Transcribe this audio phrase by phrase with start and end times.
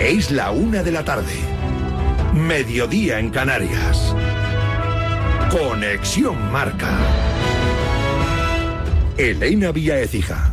[0.00, 1.34] Es la una de la tarde.
[2.32, 4.16] Mediodía en Canarias.
[5.50, 6.88] Conexión Marca.
[9.18, 10.49] Elena Vía Ecija.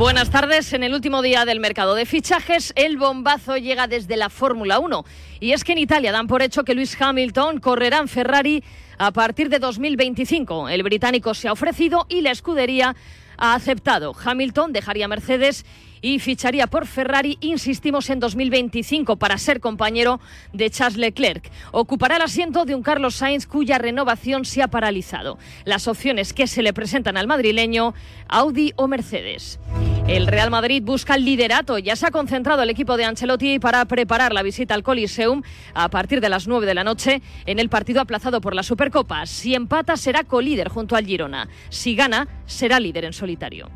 [0.00, 0.72] Buenas tardes.
[0.72, 5.04] En el último día del mercado de fichajes, el bombazo llega desde la Fórmula 1.
[5.40, 8.64] Y es que en Italia dan por hecho que Luis Hamilton correrá en Ferrari
[8.96, 10.70] a partir de 2025.
[10.70, 12.96] El británico se ha ofrecido y la escudería
[13.36, 14.14] ha aceptado.
[14.24, 15.66] Hamilton dejaría Mercedes
[16.02, 20.20] y ficharía por Ferrari, insistimos, en 2025 para ser compañero
[20.52, 21.50] de Charles Leclerc.
[21.72, 25.38] Ocupará el asiento de un Carlos Sainz cuya renovación se ha paralizado.
[25.64, 27.94] Las opciones que se le presentan al madrileño,
[28.28, 29.58] Audi o Mercedes.
[30.06, 31.78] El Real Madrid busca el liderato.
[31.78, 35.88] Ya se ha concentrado el equipo de Ancelotti para preparar la visita al Coliseum a
[35.88, 39.26] partir de las 9 de la noche en el partido aplazado por la Supercopa.
[39.26, 41.48] Si empata será colíder junto al Girona.
[41.68, 43.70] Si gana será líder en solitario.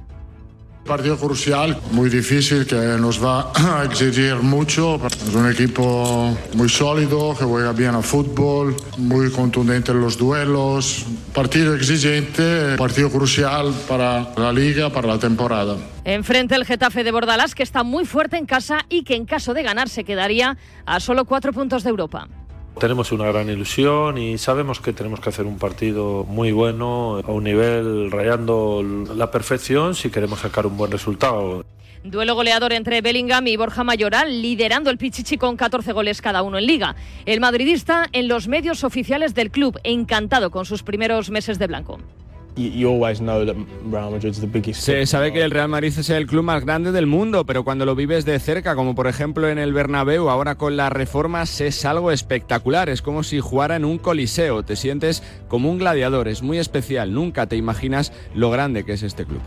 [0.85, 5.01] Partido crucial, muy difícil, que nos va a exigir mucho.
[5.07, 11.07] Es un equipo muy sólido, que juega bien al fútbol, muy contundente en los duelos.
[11.33, 15.79] Partido exigente, partido crucial para la liga, para la temporada.
[16.05, 19.55] Enfrente el Getafe de Bordalás, que está muy fuerte en casa y que en caso
[19.55, 22.29] de ganar se quedaría a solo cuatro puntos de Europa.
[22.79, 27.31] Tenemos una gran ilusión y sabemos que tenemos que hacer un partido muy bueno, a
[27.31, 28.83] un nivel rayando
[29.15, 31.65] la perfección si queremos sacar un buen resultado.
[32.03, 36.59] Duelo goleador entre Bellingham y Borja Mayoral, liderando el Pichichi con 14 goles cada uno
[36.59, 36.97] en liga.
[37.25, 41.99] El madridista en los medios oficiales del club, encantado con sus primeros meses de blanco.
[44.77, 47.85] Se sabe que el Real Madrid es el club más grande del mundo, pero cuando
[47.85, 51.85] lo vives de cerca, como por ejemplo en el Bernabéu, ahora con las reformas, es
[51.85, 52.89] algo espectacular.
[52.89, 54.63] Es como si jugara en un coliseo.
[54.63, 56.29] Te sientes como un gladiador.
[56.29, 57.13] Es muy especial.
[57.13, 59.41] Nunca te imaginas lo grande que es este club.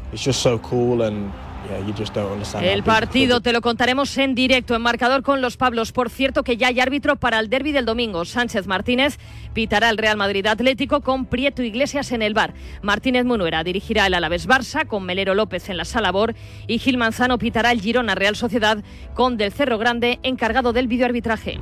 [2.62, 5.92] El partido te lo contaremos en directo en marcador con los Pablos.
[5.92, 8.26] Por cierto, que ya hay árbitro para el derby del domingo.
[8.26, 9.18] Sánchez Martínez
[9.54, 12.54] pitará el Real Madrid Atlético con Prieto Iglesias en el bar.
[12.82, 16.36] Martínez Munuera dirigirá el Alavés Barça con Melero López en la sala Bor
[16.68, 18.84] y Gil Manzano pitará el Girona Real Sociedad
[19.14, 21.60] con Del Cerro Grande encargado del videoarbitraje.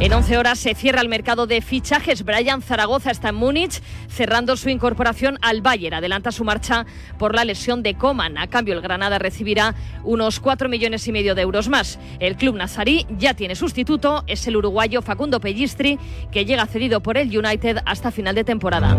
[0.00, 2.24] En 11 horas se cierra el mercado de fichajes.
[2.24, 5.94] Brian Zaragoza está en Múnich cerrando su incorporación al Bayern.
[5.94, 6.84] Adelanta su marcha
[7.16, 8.36] por la lesión de Coman.
[8.36, 9.74] A cambio, el Granada recibirá
[10.04, 11.98] unos 4 millones y medio de euros más.
[12.18, 14.24] El club nazarí ya tiene sustituto.
[14.26, 15.98] Es el uruguayo Facundo Pellistri
[16.32, 18.96] que llega cedido por el United hasta final de temporada.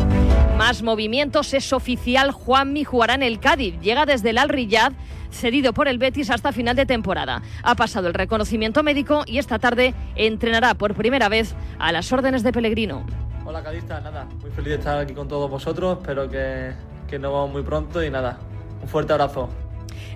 [0.55, 1.53] Más movimientos.
[1.55, 2.31] Es oficial.
[2.31, 3.79] Juanmi jugará en el Cádiz.
[3.81, 4.93] Llega desde el Al Riyad
[5.31, 7.41] cedido por el Betis hasta final de temporada.
[7.63, 12.43] Ha pasado el reconocimiento médico y esta tarde entrenará por primera vez a las órdenes
[12.43, 13.03] de Pellegrino.
[13.43, 16.71] Hola cadista, nada, muy feliz de estar aquí con todos vosotros, espero que,
[17.07, 18.39] que nos vamos muy pronto y nada,
[18.81, 19.49] un fuerte abrazo.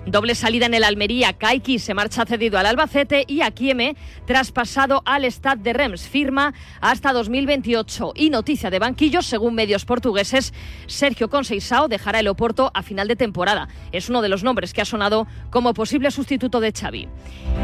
[0.06, 1.34] Doble salida en el Almería.
[1.34, 3.96] Kaiki se marcha cedido al Albacete y Akieme
[4.26, 6.08] traspasado al Stade de Rems.
[6.08, 8.12] Firma hasta 2028.
[8.14, 10.54] Y noticia de banquillos, según medios portugueses,
[10.86, 13.68] Sergio Conceição dejará el Oporto a final de temporada.
[13.92, 17.08] Es uno de los nombres que ha sonado como posible sustituto de Xavi.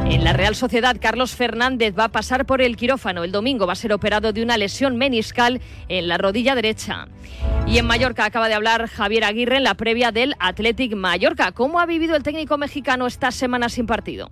[0.04, 3.24] En la Real Sociedad, Carlos Fernández va a pasar por el quirófano.
[3.24, 7.08] El domingo va a ser operado de una lesión meniscal en la rodilla derecha.
[7.66, 11.50] Y en Mallorca acaba de hablar Javier Aguirre en la previa del Athletic Mallorca.
[11.52, 14.30] ¿Cómo ha vivido el técnico mexicano esta semana sin partido?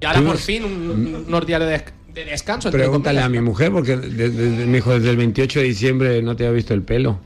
[0.00, 1.82] Y ahora por fin un, unos días de,
[2.12, 2.70] de descanso.
[2.72, 6.34] Pregúntale a mi mujer, porque de- de- me dijo desde el 28 de diciembre no
[6.36, 7.20] te había visto el pelo.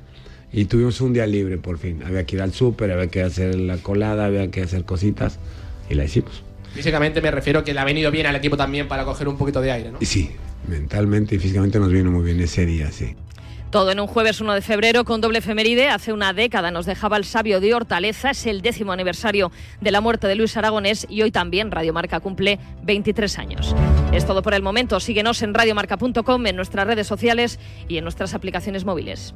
[0.53, 2.03] Y tuvimos un día libre por fin.
[2.05, 5.38] Había que ir al súper, había que hacer la colada, había que hacer cositas.
[5.88, 6.43] Y la hicimos.
[6.75, 9.62] Físicamente me refiero que le ha venido bien al equipo también para coger un poquito
[9.62, 9.99] de aire, ¿no?
[10.00, 10.31] Y sí,
[10.69, 13.15] mentalmente y físicamente nos vino muy bien ese día, sí.
[13.72, 15.88] Todo en un jueves 1 de febrero con doble efeméride.
[15.88, 18.33] Hace una década nos dejaba el sabio de Hortaleza.
[18.33, 19.50] Es el décimo aniversario
[19.81, 23.75] de la muerte de Luis Aragonés y hoy también Radio Marca cumple 23 años.
[24.12, 25.00] Es todo por el momento.
[25.00, 27.58] Síguenos en radiomarca.com, en nuestras redes sociales
[27.88, 29.35] y en nuestras aplicaciones móviles.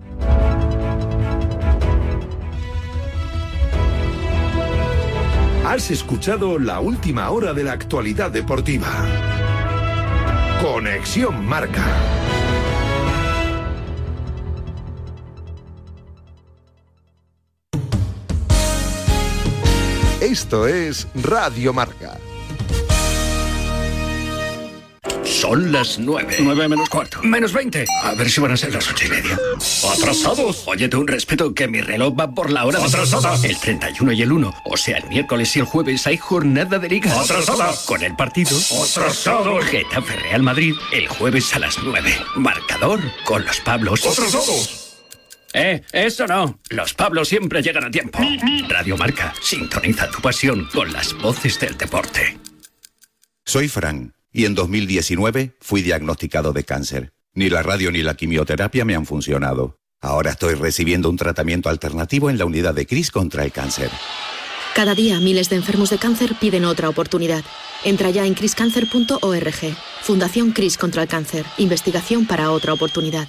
[5.64, 8.92] Has escuchado la última hora de la actualidad deportiva.
[10.60, 11.86] Conexión Marca.
[20.30, 22.18] Esto es Radio Marca.
[25.22, 26.36] Son las nueve.
[26.40, 27.20] Nueve menos cuarto.
[27.22, 27.84] Menos veinte.
[28.02, 29.38] A ver si van a ser las ocho y media.
[29.92, 30.64] ¡Atrasados!
[30.66, 32.80] Oye, tú un respeto que mi reloj va por la hora.
[32.80, 33.44] de- ¡Atrasadas!
[33.44, 34.52] El 31 y el 1.
[34.64, 37.20] O sea, el miércoles y el jueves hay jornada de liga.
[37.20, 37.84] ¡Atrasadas!
[37.86, 38.56] Con el partido.
[38.82, 39.64] ¡Atrasados!
[39.66, 42.12] Getafe Real Madrid el jueves a las 9.
[42.34, 44.04] Marcador con los Pablos.
[44.04, 44.85] ¡Atrasados!
[45.58, 46.60] Eh, eso no.
[46.68, 48.18] Los Pablos siempre llegan a tiempo.
[48.68, 52.38] Radio Marca, sintoniza tu pasión con las voces del deporte.
[53.42, 57.12] Soy Fran y en 2019 fui diagnosticado de cáncer.
[57.32, 59.78] Ni la radio ni la quimioterapia me han funcionado.
[60.02, 63.90] Ahora estoy recibiendo un tratamiento alternativo en la unidad de CRIS contra el cáncer.
[64.74, 67.44] Cada día miles de enfermos de cáncer piden otra oportunidad.
[67.82, 69.76] Entra ya en criscancer.org.
[70.02, 71.46] Fundación Cris contra el cáncer.
[71.56, 73.28] Investigación para otra oportunidad.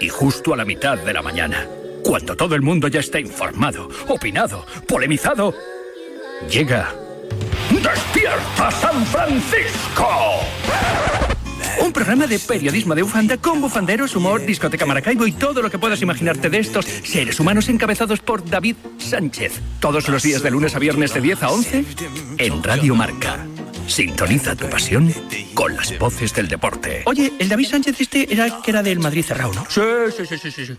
[0.00, 1.66] Y justo a la mitad de la mañana,
[2.02, 5.54] cuando todo el mundo ya está informado, opinado, polemizado,
[6.50, 6.94] llega
[7.70, 10.40] ¡Despierta San Francisco!
[11.80, 15.78] un programa de periodismo de bufanda con bufanderos, humor, discoteca Maracaibo y todo lo que
[15.78, 19.60] puedas imaginarte de estos seres humanos encabezados por David Sánchez.
[19.80, 21.84] Todos los días de lunes a viernes de 10 a 11
[22.38, 23.46] en Radio Marca.
[23.86, 25.12] Sintoniza tu pasión
[25.54, 27.02] con las voces del deporte.
[27.06, 29.64] Oye, el David Sánchez este era que era del Madrid cerrado, ¿no?
[29.68, 29.80] Sí,
[30.16, 30.66] sí, sí, sí, sí.
[30.66, 30.78] sí.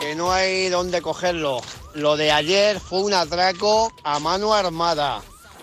[0.00, 1.60] Que no hay dónde cogerlo.
[1.94, 5.20] Lo de ayer fue un atraco a mano armada.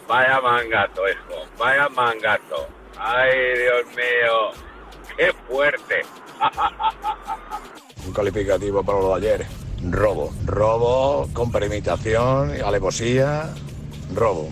[0.08, 1.46] Vaya mangato, hijo.
[1.58, 2.68] Vaya mangato.
[2.98, 4.52] Ay, Dios mío.
[5.18, 6.02] Qué fuerte.
[8.06, 9.67] Un calificativo para lo de ayer.
[9.84, 10.34] Robo.
[10.46, 13.54] Robo con premeditación, alevosía.
[14.14, 14.52] Robo.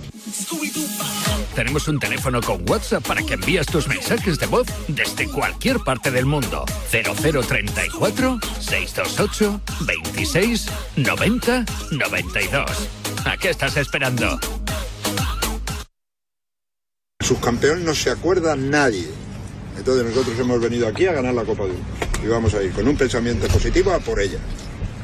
[1.56, 6.12] Tenemos un teléfono con WhatsApp para que envíes tus mensajes de voz desde cualquier parte
[6.12, 6.66] del mundo.
[6.92, 10.68] 0034 628 26
[10.98, 12.90] 90 92.
[13.26, 14.38] ¿A qué estás esperando?
[17.22, 19.08] Subcampeón no se acuerda nadie.
[19.78, 21.90] Entonces nosotros hemos venido aquí a ganar la Copa del Mundo.
[22.24, 24.40] Y vamos a ir con un pensamiento positivo a por ella.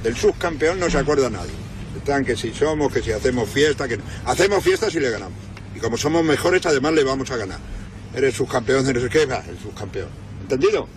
[0.03, 1.51] Del subcampeón no se acuerda nadie.
[1.95, 4.03] Están que si somos, que si hacemos fiesta, que no.
[4.25, 5.37] Hacemos fiesta si le ganamos.
[5.75, 7.59] Y como somos mejores, además le vamos a ganar.
[8.15, 10.09] Eres subcampeón, eres qué, va, el subcampeón.
[10.41, 10.87] ¿Entendido?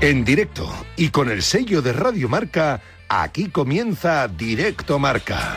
[0.00, 5.56] En directo y con el sello de Radio Marca, aquí comienza Directo Marca.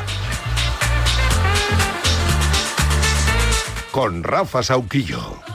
[3.92, 5.53] Con Rafa Sauquillo.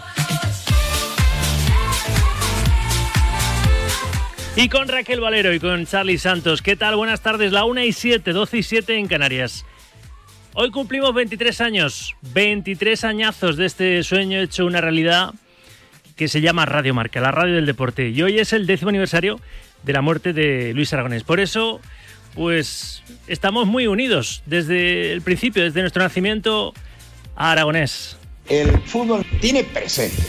[4.61, 6.63] Y con Raquel Valero y con Charlie Santos.
[6.63, 6.97] ¿Qué tal?
[6.97, 7.53] Buenas tardes.
[7.53, 9.65] La 1 y 7, 12 y 7 en Canarias.
[10.53, 15.33] Hoy cumplimos 23 años, 23 añazos de este sueño hecho una realidad
[16.17, 18.09] que se llama Radio Marca, la radio del deporte.
[18.09, 19.39] Y hoy es el décimo aniversario
[19.85, 21.23] de la muerte de Luis Aragonés.
[21.23, 21.81] Por eso,
[22.35, 26.75] pues estamos muy unidos desde el principio, desde nuestro nacimiento
[27.37, 28.17] a Aragonés.
[28.49, 30.21] El fútbol tiene presente.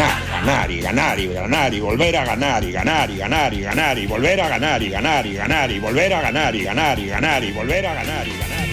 [0.00, 3.60] Ganar, ganar y ganar y ganar y volver a ganar y ganar y ganar y
[3.60, 6.98] ganar y volver a ganar y ganar y ganar y volver a ganar y ganar
[6.98, 8.68] y ganar y volver a ganar y ganar.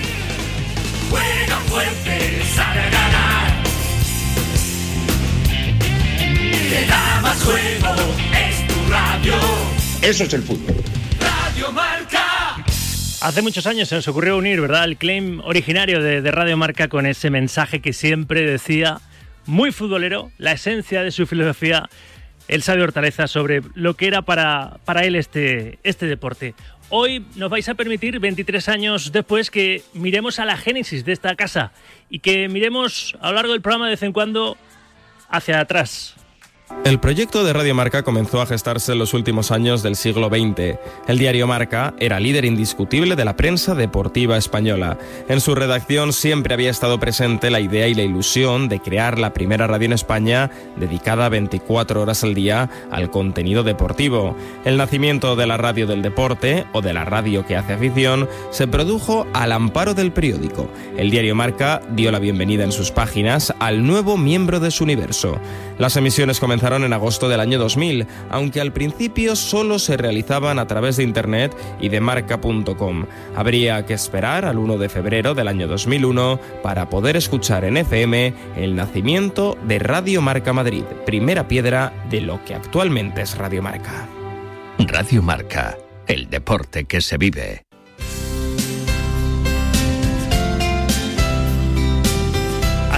[1.10, 3.64] Juega fuerte, sabe ganar.
[6.70, 7.96] Te da más juego,
[8.32, 9.36] es tu radio.
[10.02, 10.82] Eso es el fútbol.
[11.20, 12.56] Radio Marca.
[13.20, 16.88] Hace muchos años se nos ocurrió unir, ¿verdad?, el claim originario de, de Radio Marca
[16.88, 19.02] con ese mensaje que siempre decía,
[19.48, 21.90] muy futbolero, la esencia de su filosofía,
[22.48, 26.54] el sabio Hortaleza, sobre lo que era para, para él este, este deporte.
[26.90, 31.36] Hoy nos vais a permitir, 23 años después, que miremos a la génesis de esta
[31.36, 31.72] casa
[32.10, 34.58] y que miremos a lo largo del programa de vez en cuando
[35.30, 36.17] hacia atrás.
[36.84, 40.78] El proyecto de Radio Marca comenzó a gestarse en los últimos años del siglo XX.
[41.08, 44.98] El diario Marca era líder indiscutible de la prensa deportiva española.
[45.30, 49.34] En su redacción siempre había estado presente la idea y la ilusión de crear la
[49.34, 54.36] primera radio en España dedicada 24 horas al día al contenido deportivo.
[54.66, 58.68] El nacimiento de la radio del deporte o de la radio que hace afición se
[58.68, 60.70] produjo al amparo del periódico.
[60.98, 65.38] El diario Marca dio la bienvenida en sus páginas al nuevo miembro de su universo.
[65.78, 70.68] Las emisiones comenzaron en agosto del año 2000, aunque al principio solo se realizaban a
[70.68, 73.06] través de internet y de marca.com.
[73.36, 78.34] Habría que esperar al 1 de febrero del año 2001 para poder escuchar en FM
[78.58, 84.08] el nacimiento de Radio Marca Madrid, primera piedra de lo que actualmente es Radio Marca.
[84.80, 87.67] Radio Marca, el deporte que se vive.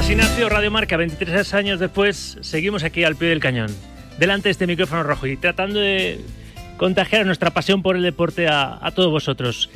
[0.10, 3.70] Así nació Radio Marca, 23 años después, seguimos aquí al pie del cañón,
[4.18, 6.20] delante de este micrófono rojo y tratando de
[6.78, 9.70] contagiar nuestra pasión por el deporte a, a todos vosotros.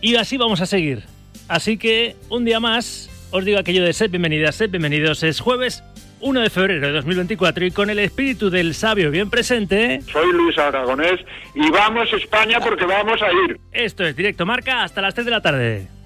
[0.00, 1.02] Y así vamos a seguir.
[1.48, 5.22] Así que un día más os digo aquello de sed bienvenidas, sed bienvenidos.
[5.22, 5.84] Es jueves
[6.20, 10.00] 1 de febrero de 2024 y con el espíritu del sabio bien presente.
[10.10, 11.20] Soy Luis Aragonés
[11.54, 13.60] y vamos España porque vamos a ir.
[13.72, 15.97] Esto es Directo Marca hasta las 3 de la tarde.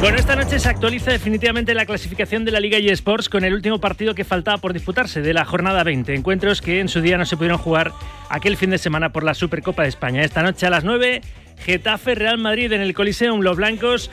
[0.00, 3.80] Bueno, esta noche se actualiza definitivamente la clasificación de la Liga eSports con el último
[3.80, 6.14] partido que faltaba por disputarse de la jornada 20.
[6.14, 7.92] Encuentros que en su día no se pudieron jugar
[8.28, 10.22] aquel fin de semana por la Supercopa de España.
[10.22, 11.22] Esta noche a las 9,
[11.58, 13.40] Getafe Real Madrid en el Coliseum.
[13.40, 14.10] Los blancos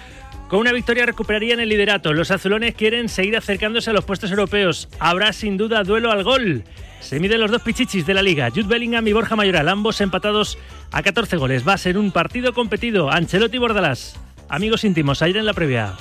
[0.47, 2.13] con una victoria recuperarían el liderato.
[2.13, 4.87] Los azulones quieren seguir acercándose a los puestos europeos.
[4.99, 6.63] Habrá sin duda duelo al gol.
[7.01, 10.57] Se miden los dos pichichis de la liga, Jude Bellingham y Borja Mayoral, ambos empatados
[10.91, 11.67] a 14 goles.
[11.67, 13.11] Va a ser un partido competido.
[13.11, 14.17] Ancelotti y Bordalás.
[14.53, 15.95] Amigos íntimos, ayer en la previa.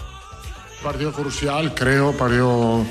[0.82, 2.84] Partido crucial, creo, partido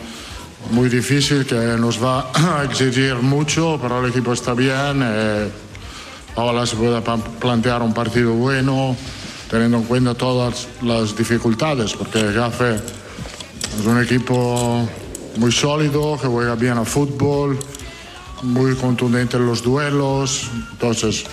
[0.71, 5.01] muy difícil que nos va a exigir mucho, pero el equipo está bien.
[5.03, 5.51] Eh,
[6.35, 6.99] ahora se puede
[7.39, 8.97] plantear un partido bueno,
[9.51, 14.89] teniendo en cuenta todas las dificultades, porque Gafe es un equipo
[15.37, 17.59] muy sólido, que juega bien a fútbol,
[18.41, 20.49] muy contundente en los duelos.
[20.71, 21.23] Entonces,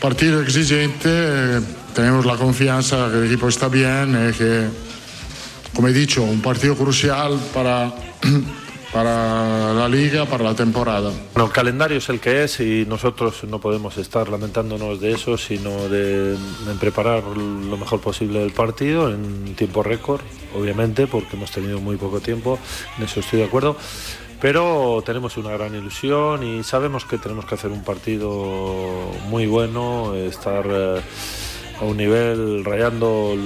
[0.00, 1.60] partido exigente, eh,
[1.96, 4.66] tenemos la confianza que el equipo está bien, eh, que,
[5.74, 7.90] como he dicho, un partido crucial para,
[8.92, 11.10] para la liga, para la temporada.
[11.34, 15.88] El calendario es el que es y nosotros no podemos estar lamentándonos de eso, sino
[15.88, 20.20] de, en preparar lo mejor posible el partido en tiempo récord,
[20.54, 22.58] obviamente, porque hemos tenido muy poco tiempo,
[22.98, 23.74] en eso estoy de acuerdo.
[24.38, 30.14] Pero tenemos una gran ilusión y sabemos que tenemos que hacer un partido muy bueno,
[30.14, 31.00] estar eh,
[31.80, 33.36] a un nivel rayando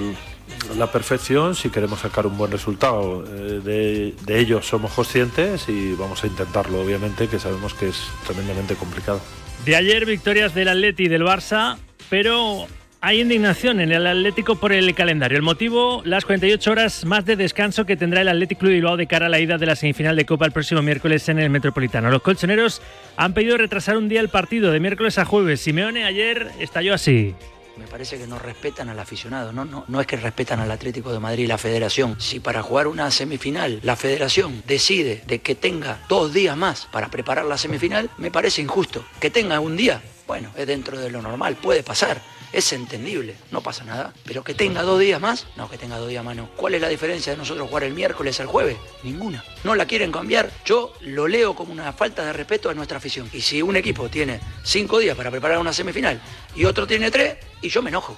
[0.76, 3.24] la perfección si queremos sacar un buen resultado.
[3.26, 8.08] Eh, de, de ello somos conscientes y vamos a intentarlo, obviamente, que sabemos que es
[8.26, 9.20] tremendamente complicado.
[9.64, 11.76] De ayer, victorias del Atleti y del Barça,
[12.08, 12.66] pero
[13.02, 15.36] hay indignación en el Atlético por el calendario.
[15.36, 19.06] El motivo, las 48 horas más de descanso que tendrá el Athletic Club Bilbao de
[19.06, 22.10] cara a la ida de la semifinal de Copa el próximo miércoles en el Metropolitano.
[22.10, 22.82] Los colchoneros
[23.16, 25.60] han pedido retrasar un día el partido de miércoles a jueves.
[25.60, 27.34] Simeone ayer estalló así.
[27.80, 29.64] Me parece que no respetan al aficionado, ¿no?
[29.64, 32.20] No, no es que respetan al Atlético de Madrid y la federación.
[32.20, 37.08] Si para jugar una semifinal la federación decide de que tenga dos días más para
[37.08, 39.02] preparar la semifinal, me parece injusto.
[39.18, 42.20] Que tenga un día, bueno, es dentro de lo normal, puede pasar.
[42.52, 44.12] Es entendible, no pasa nada.
[44.24, 46.50] Pero que tenga dos días más, no, que tenga dos días más no.
[46.56, 48.76] ¿Cuál es la diferencia de nosotros jugar el miércoles al jueves?
[49.04, 49.44] Ninguna.
[49.62, 50.50] No la quieren cambiar.
[50.64, 53.30] Yo lo leo como una falta de respeto a nuestra afición.
[53.32, 56.20] Y si un equipo tiene cinco días para preparar una semifinal
[56.56, 58.16] y otro tiene tres, y yo me enojo.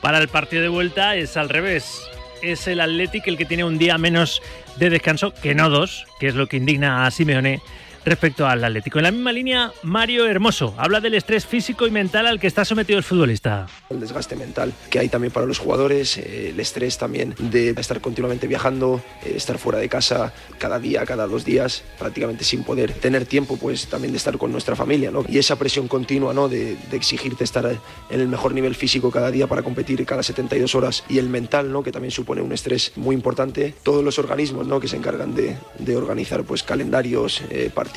[0.00, 2.00] Para el partido de vuelta es al revés.
[2.40, 4.42] Es el Athletic el que tiene un día menos
[4.76, 7.60] de descanso, que no dos, que es lo que indigna a Simeone
[8.04, 8.98] respecto al Atlético.
[8.98, 12.64] En la misma línea, Mario Hermoso habla del estrés físico y mental al que está
[12.64, 13.66] sometido el futbolista.
[13.90, 18.00] el desgaste mental que hay también para los jugadores, eh, el estrés también de estar
[18.00, 22.92] continuamente viajando, eh, estar fuera de casa cada día, cada dos días, prácticamente sin poder
[22.92, 25.24] tener tiempo pues también de estar con nuestra familia, ¿no?
[25.28, 26.48] Y esa presión continua, ¿no?
[26.48, 27.66] De, de exigirte estar
[28.10, 31.72] en el mejor nivel físico cada día para competir cada 72 horas y el mental,
[31.72, 31.82] ¿no?
[31.82, 33.74] Que también supone un estrés muy importante.
[33.82, 34.80] Todos los organismos, ¿no?
[34.80, 37.91] Que se encargan de, de organizar pues calendarios, eh, partidos,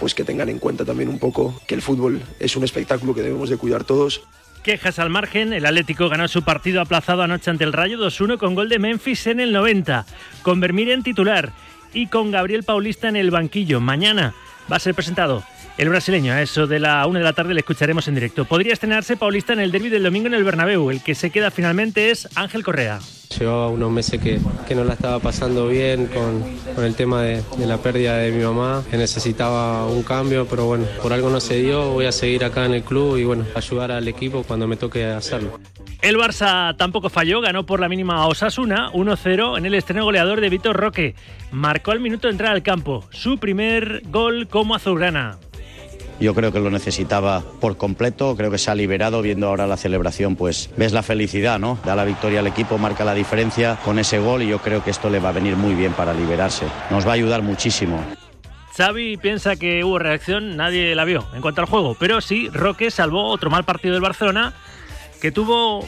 [0.00, 3.22] pues que tengan en cuenta también un poco que el fútbol es un espectáculo que
[3.22, 4.22] debemos de cuidar todos.
[4.62, 8.54] Quejas al margen, el Atlético ganó su partido aplazado anoche ante el Rayo 2-1 con
[8.54, 10.06] gol de Memphis en el 90,
[10.42, 11.52] con Vermir en titular
[11.92, 13.80] y con Gabriel Paulista en el banquillo.
[13.80, 14.34] Mañana
[14.70, 15.44] va a ser presentado
[15.78, 16.32] el brasileño.
[16.32, 18.44] A eso de la 1 de la tarde le escucharemos en directo.
[18.44, 20.90] Podría estrenarse Paulista en el derby del domingo en el Bernabéu.
[20.90, 23.00] El que se queda finalmente es Ángel Correa.
[23.38, 24.38] Llevaba unos meses que,
[24.68, 28.30] que no la estaba pasando bien con, con el tema de, de la pérdida de
[28.30, 32.12] mi mamá, que necesitaba un cambio, pero bueno, por algo no se dio, voy a
[32.12, 35.58] seguir acá en el club y bueno, ayudar al equipo cuando me toque hacerlo.
[36.00, 40.40] El Barça tampoco falló, ganó por la mínima a Osasuna 1-0 en el estreno goleador
[40.40, 41.14] de Vitor Roque.
[41.50, 45.38] Marcó al minuto de entrar al campo, su primer gol como azulgrana.
[46.24, 49.76] Yo creo que lo necesitaba por completo, creo que se ha liberado viendo ahora la
[49.76, 51.78] celebración, pues ves la felicidad, ¿no?
[51.84, 54.90] Da la victoria al equipo, marca la diferencia con ese gol y yo creo que
[54.90, 56.64] esto le va a venir muy bien para liberarse.
[56.88, 58.02] Nos va a ayudar muchísimo.
[58.74, 62.90] Xavi piensa que hubo reacción, nadie la vio en cuanto al juego, pero sí, Roque
[62.90, 64.54] salvó otro mal partido del Barcelona
[65.20, 65.86] que tuvo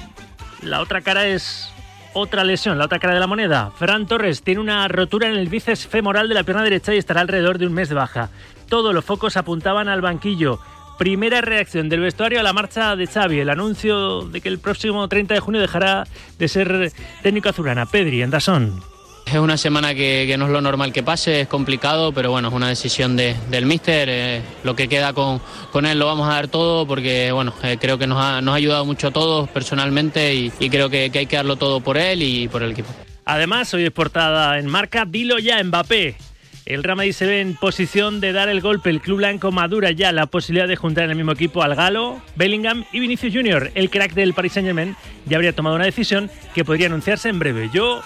[0.61, 1.73] la otra cara es
[2.17, 3.71] otra lesión, la otra cara de la moneda.
[3.77, 7.21] Ferran Torres tiene una rotura en el bíceps femoral de la pierna derecha y estará
[7.21, 8.31] alrededor de un mes de baja.
[8.71, 10.59] Todos los focos apuntaban al banquillo.
[10.99, 15.07] Primera reacción del vestuario a la marcha de Xavi, el anuncio de que el próximo
[15.07, 16.07] 30 de junio dejará
[16.39, 16.91] de ser
[17.23, 17.85] técnico azulana.
[17.85, 18.96] Pedri, en Dazón.
[19.27, 22.55] Es una semana que, no es lo normal que pase, es complicado, pero bueno, es
[22.55, 24.09] una decisión de, del míster.
[24.09, 25.41] Eh, lo que queda con,
[25.85, 29.09] él lo vamos a dar todo porque bueno, eh, creo que nos ha, ayudado mucho
[29.09, 32.71] a todos personalmente y, creo que, hay que darlo todo por él y por el
[32.71, 32.89] equipo.
[33.25, 36.17] Además, hoy es portada en marca, dilo ya Mbappé.
[36.65, 38.91] El Real Madrid se ve en posición de dar el golpe.
[38.91, 42.21] El club blanco madura ya la posibilidad de juntar en el mismo equipo al Galo,
[42.37, 43.73] Bellingham y Vinicius Junior.
[43.75, 47.71] El crack del Paris Saint-Germain ya habría tomado una decisión que podría anunciarse en breve.
[47.73, 48.03] Yo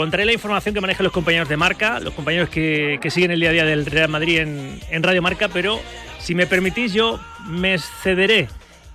[0.00, 3.40] Contaré la información que manejan los compañeros de marca, los compañeros que, que siguen el
[3.40, 5.78] día a día del Real Madrid en, en, Radio Marca, pero
[6.18, 8.48] si me permitís, yo me cederé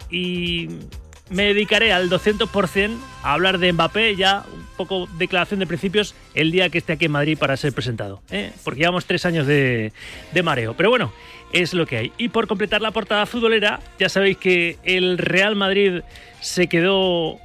[0.10, 0.68] y
[1.30, 6.52] me dedicaré al 200% a hablar de Mbappé, ya un poco declaración de principios, el
[6.52, 8.24] día que esté aquí en Madrid para ser presentado.
[8.32, 8.52] ¿eh?
[8.64, 9.94] Porque llevamos tres años de,
[10.34, 10.74] de mareo.
[10.76, 11.14] Pero bueno,
[11.54, 12.14] es lo que hay.
[12.18, 16.02] Y por completar la portada futbolera, ya sabéis que el Real Madrid
[16.42, 17.40] se quedó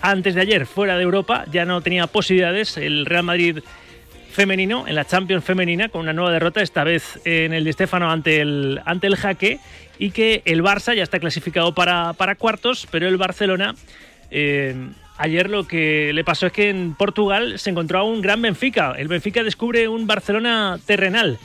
[0.00, 3.58] antes de ayer fuera de Europa, ya no tenía posibilidades el Real Madrid
[4.30, 8.10] femenino en la Champions femenina con una nueva derrota, esta vez en el de Estefano
[8.10, 9.58] ante el, ante el jaque
[9.98, 13.74] y que el Barça ya está clasificado para, para cuartos, pero el Barcelona
[14.30, 14.76] eh,
[15.16, 18.94] ayer lo que le pasó es que en Portugal se encontró a un gran Benfica.
[18.96, 21.38] El Benfica descubre un Barcelona terrenal.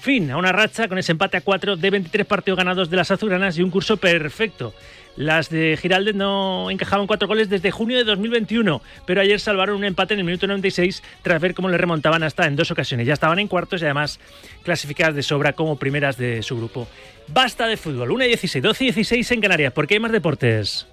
[0.00, 3.10] Fin a una racha con ese empate a 4 de 23 partidos ganados de las
[3.10, 4.74] azulgranas y un curso perfecto.
[5.16, 9.84] Las de Giraldez no encajaban cuatro goles desde junio de 2021, pero ayer salvaron un
[9.84, 13.06] empate en el minuto 96 tras ver cómo le remontaban hasta en dos ocasiones.
[13.06, 14.20] Ya estaban en cuartos y además
[14.62, 16.86] clasificadas de sobra como primeras de su grupo.
[17.28, 20.86] Basta de fútbol, 1 y 16, 12 y 16 en Canarias, porque hay más deportes.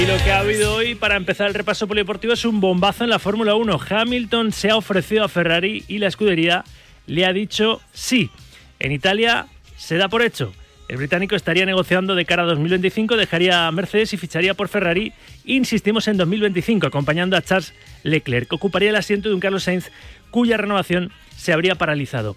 [0.00, 3.10] Y lo que ha habido hoy para empezar el repaso polideportivo es un bombazo en
[3.10, 3.78] la Fórmula 1.
[3.90, 6.64] Hamilton se ha ofrecido a Ferrari y la escudería
[7.06, 8.30] le ha dicho sí.
[8.78, 10.54] En Italia se da por hecho.
[10.88, 15.12] El británico estaría negociando de cara a 2025, dejaría a Mercedes y ficharía por Ferrari.
[15.44, 19.90] Insistimos en 2025, acompañando a Charles Leclerc, que ocuparía el asiento de un Carlos Sainz
[20.30, 22.36] cuya renovación se habría paralizado.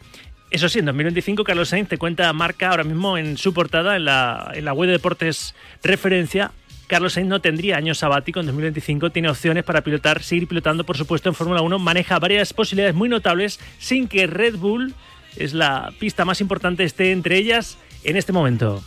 [0.51, 4.03] Eso sí, en 2025 Carlos Sainz te cuenta marca ahora mismo en su portada, en
[4.03, 6.51] la, en la web de deportes referencia,
[6.88, 10.98] Carlos Sainz no tendría año sabático en 2025, tiene opciones para pilotar, seguir pilotando, por
[10.98, 14.94] supuesto, en Fórmula 1, maneja varias posibilidades muy notables sin que Red Bull,
[15.36, 18.84] es la pista más importante, esté entre ellas en este momento.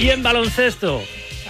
[0.00, 1.00] Y en baloncesto,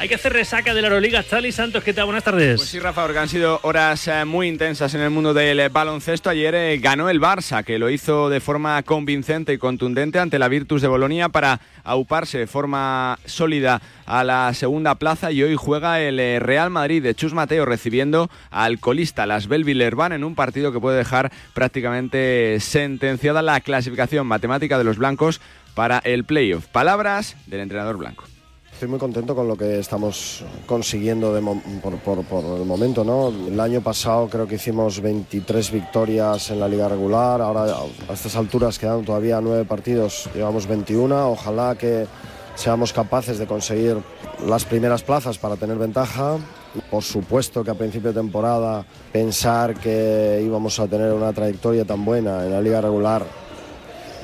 [0.03, 1.23] hay que hacer resaca de la Euroliga.
[1.23, 2.07] Charlie Santos, ¿qué tal?
[2.07, 2.57] Buenas tardes.
[2.57, 5.69] Pues sí, Rafa, porque han sido horas eh, muy intensas en el mundo del eh,
[5.69, 6.29] baloncesto.
[6.29, 10.49] Ayer eh, ganó el Barça, que lo hizo de forma convincente y contundente ante la
[10.49, 16.01] Virtus de Bolonia para auparse de forma sólida a la segunda plaza y hoy juega
[16.01, 20.81] el Real Madrid de Chus Mateo recibiendo al colista Las Belvillerban en un partido que
[20.81, 25.41] puede dejar prácticamente sentenciada la clasificación matemática de los blancos
[25.75, 26.67] para el playoff.
[26.67, 28.32] Palabras del entrenador blanco
[28.83, 31.41] estoy muy contento con lo que estamos consiguiendo
[31.81, 31.95] por,
[32.59, 33.05] el momento.
[33.05, 33.29] ¿no?
[33.29, 37.77] El año pasado creo que hicimos 23 victorias en la liga regular, ahora
[38.09, 42.09] a estas alturas quedan todavía nueve partidos, llevamos 21, ojalá que
[42.57, 43.99] seamos capaces de conseguir
[44.49, 46.39] las primeras plazas para tener ventaja.
[46.91, 52.05] Por supuesto que a principio de temporada pensar que íbamos a tener una trayectoria tan
[52.05, 53.42] buena en la liga regular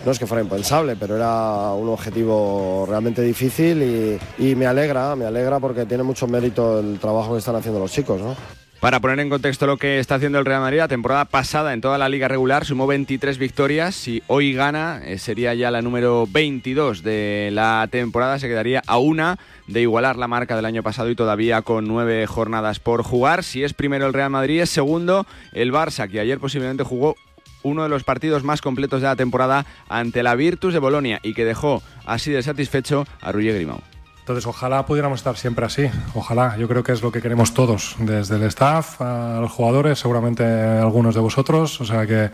[0.04, 5.24] no es que fuera impensable, pero era un objetivo realmente difícil y, me alegra, me
[5.24, 8.34] alegra porque tiene mucho mérito el trabajo que están haciendo los chicos, ¿no?
[8.80, 11.80] Para poner en contexto lo que está haciendo el Real Madrid, la temporada pasada en
[11.80, 13.96] toda la liga regular sumó 23 victorias.
[13.96, 18.38] Si hoy gana, eh, sería ya la número 22 de la temporada.
[18.38, 22.24] Se quedaría a una de igualar la marca del año pasado y todavía con nueve
[22.28, 23.42] jornadas por jugar.
[23.42, 27.16] Si es primero el Real Madrid, es segundo el Barça, que ayer posiblemente jugó
[27.62, 31.34] uno de los partidos más completos de la temporada ante la Virtus de Bolonia y
[31.34, 33.80] que dejó así de satisfecho a Ruye Grimau.
[34.20, 35.90] Entonces, ojalá pudiéramos estar siempre así.
[36.12, 36.54] Ojalá.
[36.58, 40.44] Yo creo que es lo que queremos todos, desde el staff a los jugadores, seguramente
[40.44, 41.80] algunos de vosotros.
[41.80, 42.30] O sea que, eh,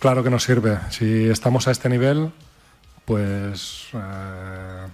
[0.00, 0.78] claro que nos sirve.
[0.90, 2.32] Si estamos a este nivel,
[3.04, 3.86] pues.
[3.94, 4.86] Eh,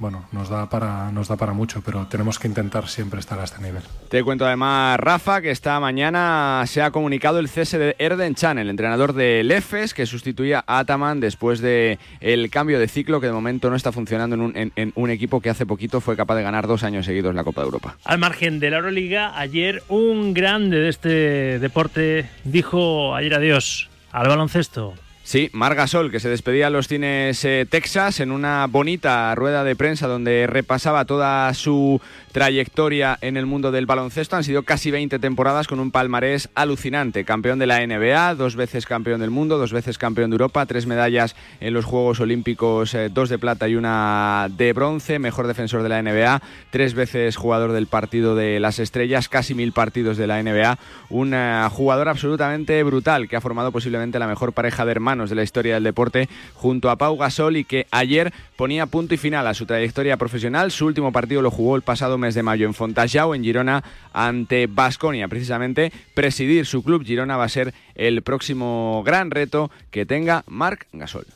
[0.00, 3.44] bueno, nos da para nos da para mucho, pero tenemos que intentar siempre estar a
[3.44, 3.82] este nivel.
[4.08, 8.58] Te cuento además, Rafa, que esta mañana se ha comunicado el cese de Erden Chan,
[8.58, 13.26] el entrenador de Lefes, que sustituía a Ataman después de el cambio de ciclo que
[13.26, 16.16] de momento no está funcionando en un, en, en un equipo que hace poquito fue
[16.16, 17.96] capaz de ganar dos años seguidos la Copa de Europa.
[18.04, 24.28] Al margen de la Euroliga, ayer un grande de este deporte dijo ayer adiós al
[24.28, 24.94] baloncesto.
[25.30, 29.76] Sí, Margasol, que se despedía a los cines eh, Texas en una bonita rueda de
[29.76, 32.00] prensa donde repasaba toda su
[32.32, 34.34] trayectoria en el mundo del baloncesto.
[34.34, 37.24] Han sido casi 20 temporadas con un palmarés alucinante.
[37.24, 40.86] Campeón de la NBA, dos veces campeón del mundo, dos veces campeón de Europa, tres
[40.86, 45.84] medallas en los Juegos Olímpicos, eh, dos de plata y una de bronce, mejor defensor
[45.84, 50.26] de la NBA, tres veces jugador del partido de las estrellas, casi mil partidos de
[50.26, 50.76] la NBA.
[51.08, 51.36] Un
[51.70, 55.74] jugador absolutamente brutal que ha formado posiblemente la mejor pareja de hermanos de la historia
[55.74, 59.66] del deporte junto a Pau Gasol y que ayer ponía punto y final a su
[59.66, 60.70] trayectoria profesional.
[60.70, 64.66] Su último partido lo jugó el pasado mes de mayo en Fontajau, en Girona, ante
[64.66, 65.28] Basconia.
[65.28, 70.86] Precisamente, presidir su club Girona va a ser el próximo gran reto que tenga Marc
[70.92, 71.26] Gasol.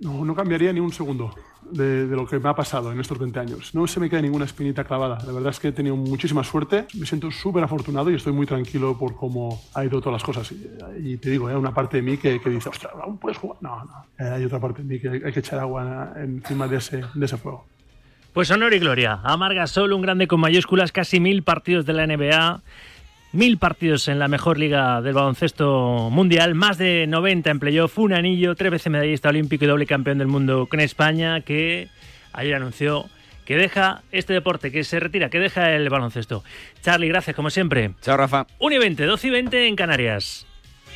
[0.00, 1.34] No, no cambiaría ni un segundo
[1.72, 3.74] de, lo que me ha pasado en estos 20 años.
[3.74, 5.18] No se me queda ninguna espinita clavada.
[5.26, 6.86] La verdad es que he tenido muchísima suerte.
[6.94, 10.52] Me siento súper afortunado y estoy muy tranquilo por cómo ha ido todas las cosas.
[10.98, 13.58] Y, te digo, hay una parte de mí que, que dice, ostras, ¿aún puedes jugar?
[13.60, 14.06] No, no.
[14.24, 17.24] Eh, hay otra parte de mí que hay que echar agua encima de ese, de
[17.24, 17.66] ese fuego.
[18.32, 19.20] Pues honor y gloria.
[19.24, 22.62] A Margasol, un grande con mayúsculas, casi mil partidos de la NBA.
[23.32, 28.14] Mil partidos en la mejor liga del baloncesto mundial, más de 90 en playoff, un
[28.14, 31.88] anillo, tres veces medallista olímpico y doble campeón del mundo con España, que
[32.32, 33.04] ayer anunció
[33.44, 36.42] que deja este deporte, que se retira, que deja el baloncesto.
[36.82, 37.92] Charlie, gracias como siempre.
[38.00, 38.46] Chao, Rafa.
[38.58, 40.46] 1 y 20, 12 y 20 en Canarias.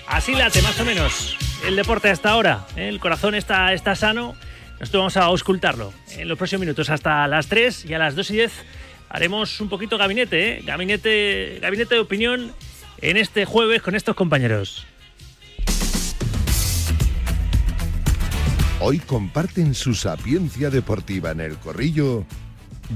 [0.06, 2.66] Así late más o menos el deporte hasta ahora.
[2.76, 4.34] El corazón está, está sano.
[4.80, 8.30] Nosotros vamos a auscultarlo en los próximos minutos hasta las 3 y a las 2
[8.30, 8.52] y 10
[9.12, 10.62] haremos un poquito gabinete, ¿eh?
[10.64, 12.53] gabinete, gabinete de opinión
[13.03, 14.87] en este jueves con estos compañeros.
[18.81, 22.25] Hoy comparten su sapiencia deportiva en el corrillo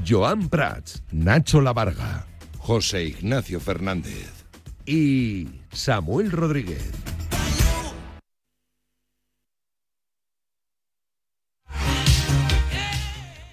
[0.09, 2.27] Joan Prats, Nacho Lavarga,
[2.59, 4.33] José Ignacio Fernández
[4.87, 6.91] y Samuel Rodríguez.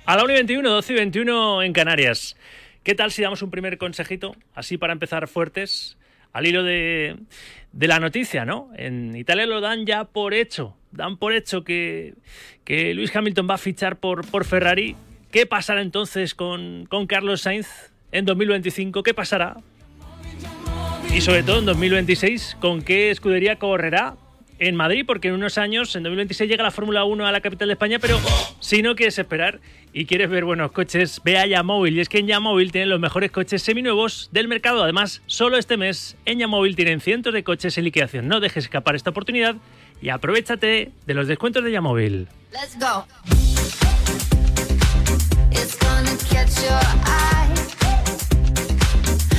[0.05, 2.35] A la 1 y 21, 12 y 21 en Canarias.
[2.83, 5.97] ¿Qué tal si damos un primer consejito, así para empezar fuertes,
[6.33, 7.15] al hilo de,
[7.79, 8.69] la noticia, ¿no?
[8.75, 12.15] En Italia lo dan ya por hecho, dan por hecho que,
[12.67, 14.97] Luis Hamilton va a fichar por, Ferrari.
[15.31, 17.69] ¿Qué pasará entonces con Carlos Sainz
[18.11, 19.03] en 2025?
[19.03, 19.55] ¿Qué pasará?
[21.13, 24.15] Y sobre todo en 2026, ¿con qué escudería correrá?
[24.67, 27.67] En Madrid, porque en unos años, en 2026, llega la Fórmula 1 a la capital
[27.67, 28.19] de España, pero
[28.59, 29.59] si no quieres esperar
[29.91, 31.97] y quieres ver buenos coches, ve a Yamóvil.
[31.97, 34.83] Y es que en Yamóvil tienen los mejores coches seminuevos del mercado.
[34.83, 38.27] Además, solo este mes en Yamóvil tienen cientos de coches en liquidación.
[38.27, 39.55] No dejes escapar esta oportunidad
[40.01, 42.27] y aprovechate de los descuentos de Yamóvil.
[42.51, 42.77] Let's.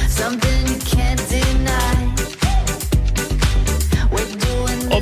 [0.08, 1.93] Something you can't deny.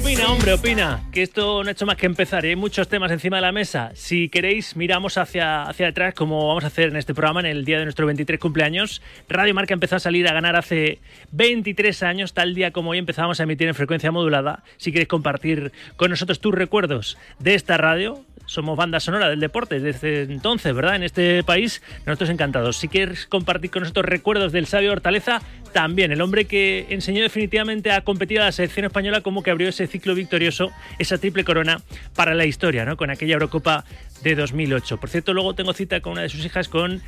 [0.03, 2.45] Opina, hombre, opina, que esto no ha hecho más que empezar.
[2.45, 2.49] ¿eh?
[2.49, 3.93] Hay muchos temas encima de la mesa.
[3.95, 7.65] Si queréis, miramos hacia, hacia atrás, como vamos a hacer en este programa, en el
[7.65, 9.01] día de nuestro 23 cumpleaños.
[9.29, 10.99] Radio Marca empezó a salir a ganar hace
[11.31, 14.65] 23 años, tal día como hoy empezamos a emitir en frecuencia modulada.
[14.77, 19.81] Si queréis compartir con nosotros tus recuerdos de esta radio, somos banda sonora del deporte
[19.81, 20.97] desde entonces, ¿verdad?
[20.97, 22.77] En este país, nosotros encantados.
[22.77, 25.41] Si quieres compartir con nosotros recuerdos del sabio Hortaleza,
[25.73, 29.69] también el hombre que enseñó definitivamente a competir a la selección española como que abrió
[29.69, 31.81] ese ciclo victorioso, esa triple corona
[32.15, 32.97] para la historia, ¿no?
[32.97, 33.85] Con aquella Eurocopa
[34.23, 34.99] de 2008.
[34.99, 37.01] Por cierto, luego tengo cita con una de sus hijas con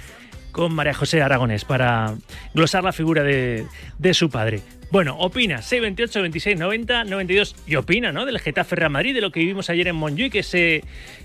[0.55, 2.15] con María José Aragones para
[2.55, 3.67] glosar la figura de,
[3.99, 4.63] de su padre.
[4.93, 8.25] Bueno, opina, 628, 26, 90, 92 y opina, ¿no?
[8.25, 10.85] Del Getafe Real Madrid, de lo que vivimos ayer en Montjuic, ese,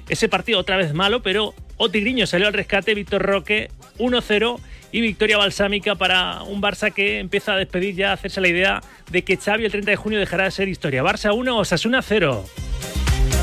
[0.10, 4.60] ese partido otra vez malo, pero Otigriño salió al rescate, Víctor Roque 1-0
[4.92, 8.82] y victoria balsámica para un Barça que empieza a despedir ya, a hacerse la idea
[9.12, 11.04] de que Xavi el 30 de junio dejará de ser historia.
[11.04, 12.44] Barça 1, Osasuna 0.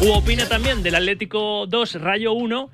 [0.03, 2.71] U opina también del Atlético 2, Rayo 1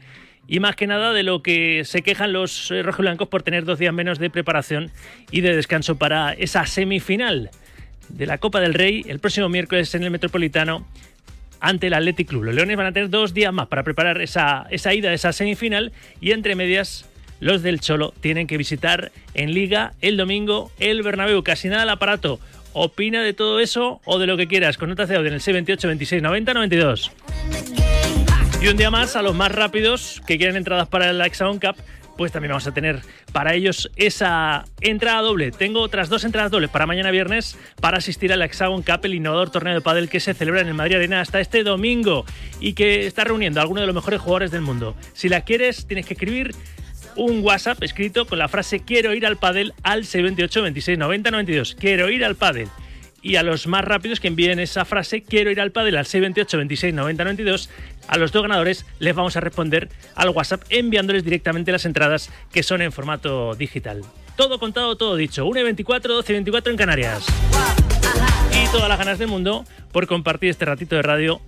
[0.53, 3.79] y más que nada de lo que se quejan los eh, rojiblancos por tener dos
[3.79, 4.91] días menos de preparación
[5.31, 7.49] y de descanso para esa semifinal
[8.11, 10.87] de la Copa del Rey el próximo miércoles en el Metropolitano
[11.59, 12.43] ante el Athletic Club.
[12.43, 15.91] Los Leones van a tener dos días más para preparar esa, esa ida esa semifinal
[16.21, 17.09] y entre medias
[17.41, 21.43] los del Cholo tienen que visitar en Liga el domingo el Bernabéu.
[21.43, 22.41] Casi nada al aparato.
[22.75, 25.41] Opina de todo eso o de lo que quieras con notas de audio en el
[25.41, 27.11] 628 26 90 92.
[28.62, 31.75] Y un día más, a los más rápidos que quieren entradas para el Hexagon Cup,
[32.16, 33.01] pues también vamos a tener
[33.33, 35.51] para ellos esa entrada doble.
[35.51, 39.51] Tengo otras dos entradas dobles para mañana viernes para asistir al Hexagon Cup, el innovador
[39.51, 42.25] torneo de pádel que se celebra en el Madrid Arena hasta este domingo
[42.61, 44.94] y que está reuniendo a algunos de los mejores jugadores del mundo.
[45.12, 46.55] Si la quieres, tienes que escribir
[47.16, 51.77] un WhatsApp escrito con la frase quiero ir al pádel al 628 26 90 92.
[51.81, 52.68] Quiero ir al pádel
[53.23, 56.57] y a los más rápidos que envíen esa frase quiero ir al pádel al 628
[56.59, 57.71] 26 90 92
[58.09, 62.63] a los dos ganadores les vamos a responder al WhatsApp enviándoles directamente las entradas que
[62.63, 64.03] son en formato digital.
[64.37, 65.47] Todo contado, todo dicho.
[65.47, 67.27] 1 y 24, 12 y 24 en Canarias.
[68.51, 71.41] Y todas las ganas del mundo por compartir este ratito de radio.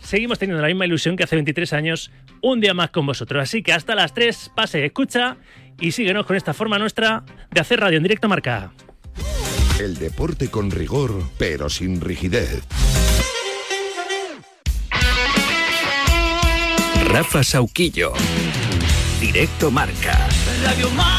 [0.00, 3.42] Seguimos teniendo la misma ilusión que hace 23 años, un día más con vosotros.
[3.42, 5.36] Así que hasta las 3, pase, escucha
[5.80, 8.72] y síguenos con esta forma nuestra de hacer radio en directo marca.
[9.78, 12.62] El deporte con rigor, pero sin rigidez.
[17.06, 18.12] Rafa Sauquillo.
[19.20, 20.28] Directo Marca.
[20.64, 21.18] Radio Marca.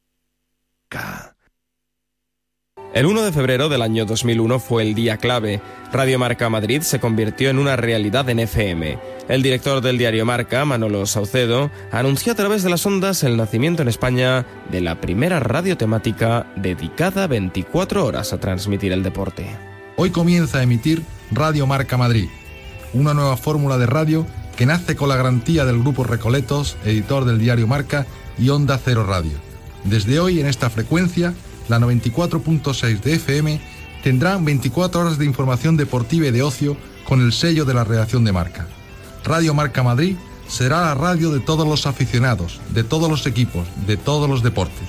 [2.93, 5.61] El 1 de febrero del año 2001 fue el día clave.
[5.93, 8.99] Radio Marca Madrid se convirtió en una realidad en FM.
[9.29, 13.81] El director del diario Marca, Manolo Saucedo, anunció a través de las ondas el nacimiento
[13.81, 19.45] en España de la primera radio temática dedicada 24 horas a transmitir el deporte.
[19.95, 21.01] Hoy comienza a emitir
[21.31, 22.27] Radio Marca Madrid,
[22.91, 24.27] una nueva fórmula de radio
[24.57, 28.05] que nace con la garantía del Grupo Recoletos, editor del diario Marca
[28.37, 29.37] y Onda Cero Radio.
[29.85, 31.33] Desde hoy en esta frecuencia,
[31.71, 33.61] la 94.6 de FM
[34.03, 38.25] tendrán 24 horas de información deportiva y de ocio con el sello de la redacción
[38.25, 38.67] de Marca.
[39.23, 40.17] Radio Marca Madrid
[40.49, 44.85] será la radio de todos los aficionados, de todos los equipos, de todos los deportes.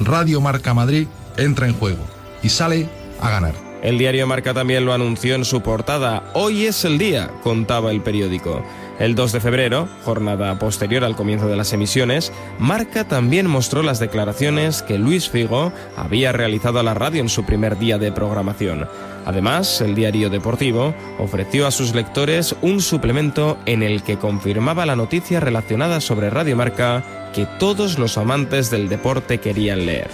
[0.00, 2.02] Radio Marca Madrid entra en juego
[2.42, 2.88] y sale
[3.20, 3.54] a ganar.
[3.82, 6.30] El diario Marca también lo anunció en su portada.
[6.32, 8.64] Hoy es el día, contaba el periódico.
[8.98, 13.98] El 2 de febrero, jornada posterior al comienzo de las emisiones, Marca también mostró las
[13.98, 18.86] declaraciones que Luis Figo había realizado a la radio en su primer día de programación.
[19.26, 24.96] Además, el diario deportivo ofreció a sus lectores un suplemento en el que confirmaba la
[24.96, 30.08] noticia relacionada sobre Radio Marca que todos los amantes del deporte querían leer.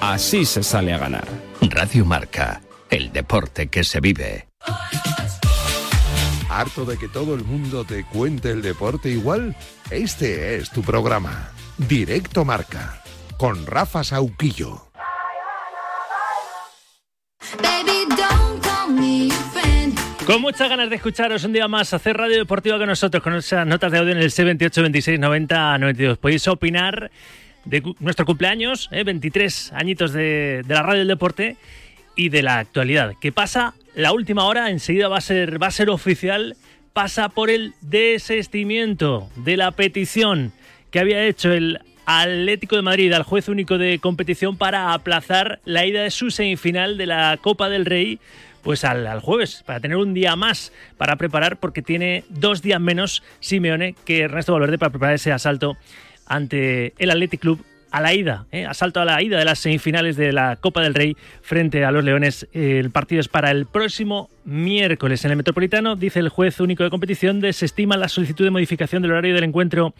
[0.00, 1.28] Así se sale a ganar.
[1.60, 4.46] Radio Marca, el deporte que se vive.
[6.54, 9.56] ¿Harto de que todo el mundo te cuente el deporte igual?
[9.90, 11.50] Este es tu programa.
[11.78, 13.02] Directo Marca.
[13.38, 14.86] Con Rafa Sauquillo.
[20.26, 23.66] Con muchas ganas de escucharos un día más, hacer radio deportiva con nosotros, con esas
[23.66, 26.18] notas de audio en el C28 26 90 92.
[26.18, 27.10] Podéis opinar
[27.64, 29.04] de nuestro cumpleaños, ¿eh?
[29.04, 31.56] 23 añitos de, de la radio del deporte
[32.14, 33.14] y de la actualidad.
[33.22, 33.74] ¿Qué pasa?
[33.94, 36.56] La última hora enseguida va a ser, va a ser oficial,
[36.94, 40.52] pasa por el desestimiento de la petición
[40.90, 45.86] que había hecho el Atlético de Madrid al juez único de competición para aplazar la
[45.86, 48.18] ida de su semifinal de la Copa del Rey
[48.62, 53.22] pues al, jueves, para tener un día más para preparar, porque tiene dos días menos
[53.40, 55.76] Simeone que Ernesto Valverde para preparar ese asalto
[56.26, 58.64] ante el Athletic Club a la ida, ¿eh?
[58.64, 62.02] asalto a la ida de las semifinales de la Copa del Rey frente a los
[62.02, 62.48] Leones.
[62.52, 65.94] El partido es para el próximo miércoles en el Metropolitano.
[65.94, 69.92] Dice el juez único de competición, desestima la solicitud de modificación del horario del encuentro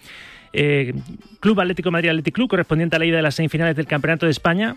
[0.55, 0.95] eh,
[1.41, 4.33] Club Atlético Madrid Athletic Club correspondiente a la ida de las semifinales del Campeonato de
[4.33, 4.77] España.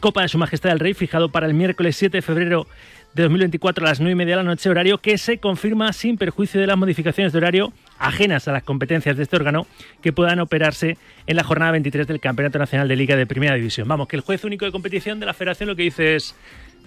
[0.00, 2.66] Copa de Su Majestad el Rey, fijado para el miércoles 7 de febrero
[3.14, 6.16] de 2024 a las 9 y media de la noche, horario que se confirma sin
[6.16, 9.66] perjuicio de las modificaciones de horario ajenas a las competencias de este órgano
[10.02, 13.86] que puedan operarse en la jornada 23 del Campeonato Nacional de Liga de Primera División.
[13.86, 16.34] Vamos, que el juez único de competición de la Federación lo que dice es,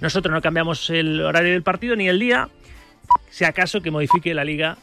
[0.02, 2.50] nosotros no cambiamos el horario del partido ni el día,
[3.30, 4.78] si acaso que modifique la Liga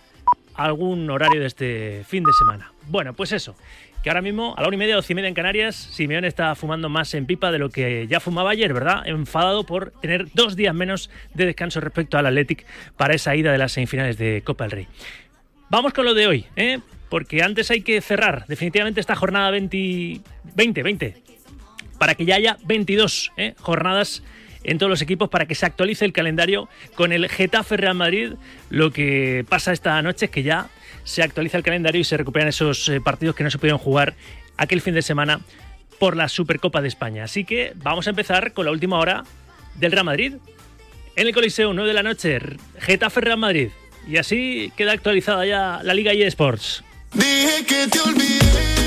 [0.55, 2.73] algún horario de este fin de semana.
[2.89, 3.55] Bueno, pues eso,
[4.05, 6.55] que ahora mismo a la una y media, doce y media en Canarias, Simeone está
[6.55, 9.03] fumando más en pipa de lo que ya fumaba ayer, ¿verdad?
[9.07, 12.67] Enfadado por tener dos días menos de descanso respecto al Athletic
[12.99, 14.89] para esa ida de las semifinales de Copa del Rey.
[15.71, 16.81] Vamos con lo de hoy, ¿eh?
[17.09, 20.21] Porque antes hay que cerrar definitivamente esta jornada 20,
[20.55, 21.23] 20, 20
[21.99, 23.55] para que ya haya 22 ¿eh?
[23.59, 24.23] jornadas
[24.65, 28.35] en todos los equipos para que se actualice el calendario con el Getafe Real Madrid.
[28.69, 30.69] Lo que pasa esta noche es que ya
[31.05, 34.15] se actualiza el calendario y se recuperan esos eh, partidos que no se pudieron jugar
[34.57, 35.41] aquel fin de semana
[35.99, 37.25] por la Supercopa de España.
[37.25, 39.25] Así que vamos a empezar con la última hora
[39.77, 40.35] del Real Madrid.
[41.17, 42.39] En el Coliseo, 9 de la noche,
[42.81, 43.69] Getafe Real Madrid.
[44.07, 46.83] Y así queda actualizada ya la Liga eSports.
[47.13, 48.84] Dije que te olvidé,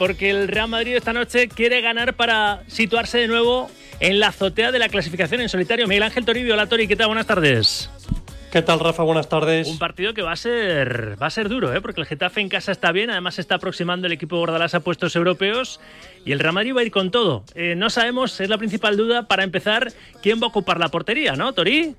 [0.00, 4.72] Porque el Real Madrid esta noche quiere ganar para situarse de nuevo en la azotea
[4.72, 5.86] de la clasificación en solitario.
[5.86, 7.08] Miguel Ángel Toribio, hola Tori, ¿qué tal?
[7.08, 7.90] Buenas tardes.
[8.50, 9.02] ¿Qué tal, Rafa?
[9.02, 9.68] Buenas tardes.
[9.68, 11.82] Un partido que va a ser, va a ser duro, ¿eh?
[11.82, 14.80] porque el Getafe en casa está bien, además se está aproximando el equipo Bordalás a
[14.80, 15.80] puestos europeos
[16.24, 17.44] y el Real Madrid va a ir con todo.
[17.54, 21.34] Eh, no sabemos, es la principal duda para empezar, quién va a ocupar la portería,
[21.34, 21.94] ¿no, Tori?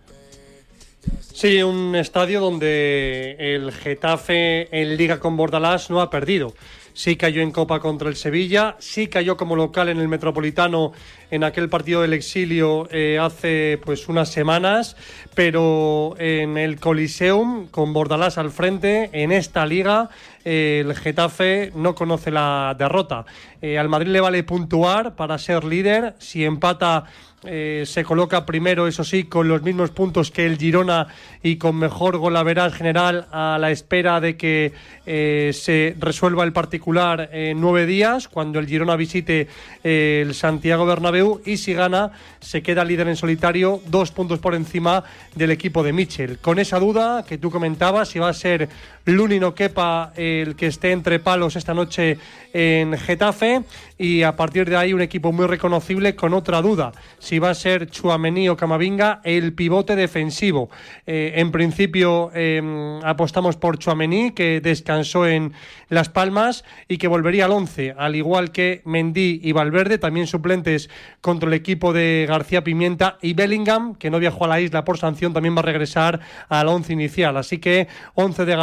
[1.19, 6.55] Sí, un estadio donde el Getafe en Liga con Bordalás no ha perdido.
[6.93, 10.91] Sí cayó en Copa contra el Sevilla, sí cayó como local en el Metropolitano
[11.29, 14.97] en aquel partido del exilio eh, hace pues unas semanas,
[15.33, 20.09] pero en el Coliseum con Bordalás al frente en esta liga
[20.43, 23.25] eh, el Getafe no conoce la derrota.
[23.61, 27.05] Eh, al Madrid le vale puntuar para ser líder, si empata
[27.43, 31.07] eh, se coloca primero, eso sí, con los mismos puntos que el Girona
[31.41, 34.73] y con mejor golaveral general a la espera de que
[35.07, 39.47] eh, se resuelva el particular en nueve días, cuando el Girona visite
[39.83, 44.53] eh, el Santiago Bernabéu y si gana se queda líder en solitario, dos puntos por
[44.53, 46.37] encima del equipo de Michel.
[46.37, 48.69] Con esa duda que tú comentabas, si va a ser
[49.05, 52.17] Luni no quepa el que esté entre palos esta noche
[52.53, 53.63] en Getafe
[53.97, 57.55] y a partir de ahí un equipo muy reconocible con otra duda, si va a
[57.55, 60.69] ser Chuamení o Camavinga el pivote defensivo.
[61.05, 65.53] Eh, en principio eh, apostamos por Chuamení que descansó en
[65.87, 70.89] Las Palmas y que volvería al 11, al igual que Mendy y Valverde, también suplentes
[71.21, 74.97] contra el equipo de García Pimienta y Bellingham, que no viajó a la isla por
[74.97, 77.37] sanción, también va a regresar al 11 inicial.
[77.37, 78.55] Así que 11 de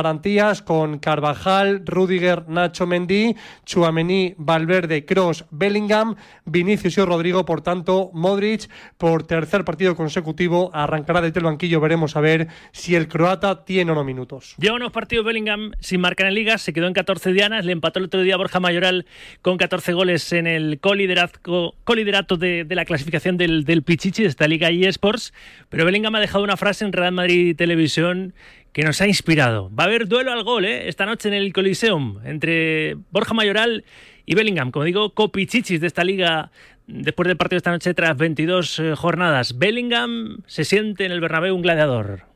[0.65, 8.69] con Carvajal, Rudiger, Nacho Mendy, Chuamení, Valverde, Cross, Bellingham, Vinicius y Rodrigo, por tanto, Modric
[8.99, 13.93] por tercer partido consecutivo arrancará desde el banquillo, veremos a ver si el croata tiene
[13.93, 14.55] o no minutos.
[14.59, 17.99] Lleva unos partidos Bellingham sin marcar en liga, se quedó en 14 dianas, le empató
[17.99, 19.07] el otro día Borja Mayoral
[19.41, 24.29] con 14 goles en el coliderato, coliderato de, de, la clasificación del, del Pichichi de
[24.29, 25.33] esta liga eSports,
[25.71, 28.35] pero Bellingham ha dejado una frase en Real Madrid Televisión
[28.73, 29.71] que nos ha inspirado.
[29.75, 30.89] Va a haber duelo al gol ¿eh?
[30.89, 33.85] esta noche en el Coliseum entre Borja Mayoral
[34.27, 36.51] y Bellingham, como digo, copichichis de esta liga
[36.87, 39.59] después del partido de esta noche tras 22 eh, jornadas.
[39.59, 42.28] Bellingham se siente en el Bernabéu un gladiador.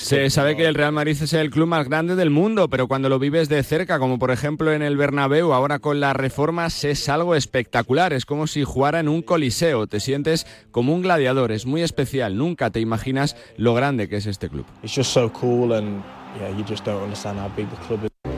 [0.00, 3.08] Se sabe que el Real Madrid es el club más grande del mundo, pero cuando
[3.08, 7.08] lo vives de cerca, como por ejemplo en el Bernabéu, ahora con las reformas, es
[7.08, 8.12] algo espectacular.
[8.12, 9.86] Es como si jugara en un coliseo.
[9.86, 11.52] Te sientes como un gladiador.
[11.52, 12.36] Es muy especial.
[12.36, 14.66] Nunca te imaginas lo grande que es este club.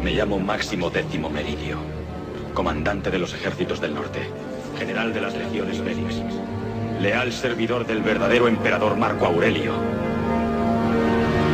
[0.03, 1.79] Me llamo Máximo Décimo Meridio,
[2.55, 4.21] comandante de los ejércitos del norte,
[4.79, 6.23] general de las legiones Félix,
[7.01, 9.75] leal servidor del verdadero emperador Marco Aurelio,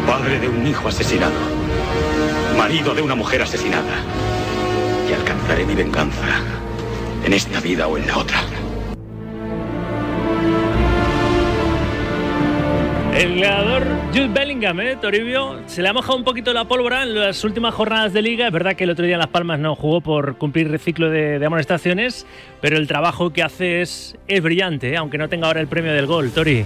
[0.07, 1.35] padre de un hijo asesinado,
[2.57, 4.03] marido de una mujer asesinada,
[5.09, 6.41] y alcanzaré mi venganza
[7.25, 8.62] en esta vida o en la otra.
[13.15, 14.97] El gladiador Jude Bellingham, ¿eh?
[14.97, 18.47] Toribio, se le ha mojado un poquito la pólvora en las últimas jornadas de liga.
[18.47, 21.11] Es verdad que el otro día en Las Palmas no jugó por cumplir el ciclo
[21.11, 22.27] de, de amonestaciones,
[22.63, 24.97] pero el trabajo que hace es, es brillante, ¿eh?
[24.97, 26.65] aunque no tenga ahora el premio del gol, Tori.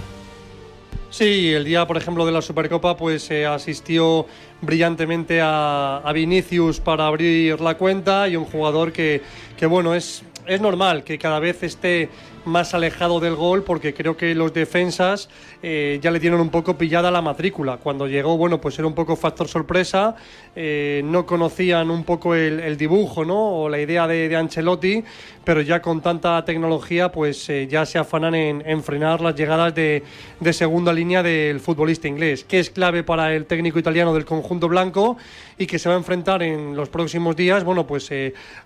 [1.11, 4.27] Sí, el día, por ejemplo, de la Supercopa, pues eh, asistió
[4.61, 9.21] brillantemente a, a, Vinicius para abrir la cuenta y un jugador que,
[9.57, 12.09] que bueno, es, es normal que cada vez esté
[12.47, 15.29] más alejado del gol porque creo que los defensas
[15.63, 17.79] eh, ya le dieron un poco pillada la matrícula.
[17.79, 20.17] Cuando llegó, bueno, pues era un poco factor sorpresa,
[20.55, 23.63] eh, no conocían un poco el, el, dibujo, ¿no?
[23.63, 25.03] O la idea de, Ancelotti,
[25.45, 29.75] pero ya con tanta tecnología, pues eh, ya se afanan en, en, frenar las llegadas
[29.75, 30.03] de,
[30.41, 34.69] de segunda línea del futbolista inglés, que es clave para el técnico italiano del conjunto
[34.69, 35.17] blanco
[35.59, 38.11] y que se va a enfrentar en los próximos días, bueno, pues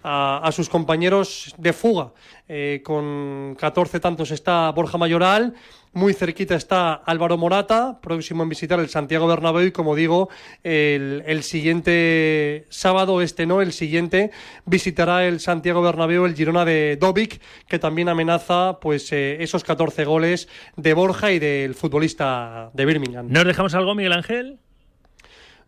[0.02, 2.10] a sus compañeros de fuga.
[2.52, 5.54] Eh, con 14 tantos está Borja Mayoral,
[5.92, 10.30] muy cerquita está Álvaro Morata, próximo en visitar el Santiago Bernabéu y como digo,
[10.64, 14.32] el, el, siguiente sábado, este no, el siguiente,
[14.66, 20.04] visitará el Santiago Bernabéu el Girona de Dobic, que también amenaza pues eh, esos 14
[20.04, 23.28] goles de Borja y del futbolista de Birmingham.
[23.30, 24.58] ¿Nos dejamos algo, Miguel Ángel?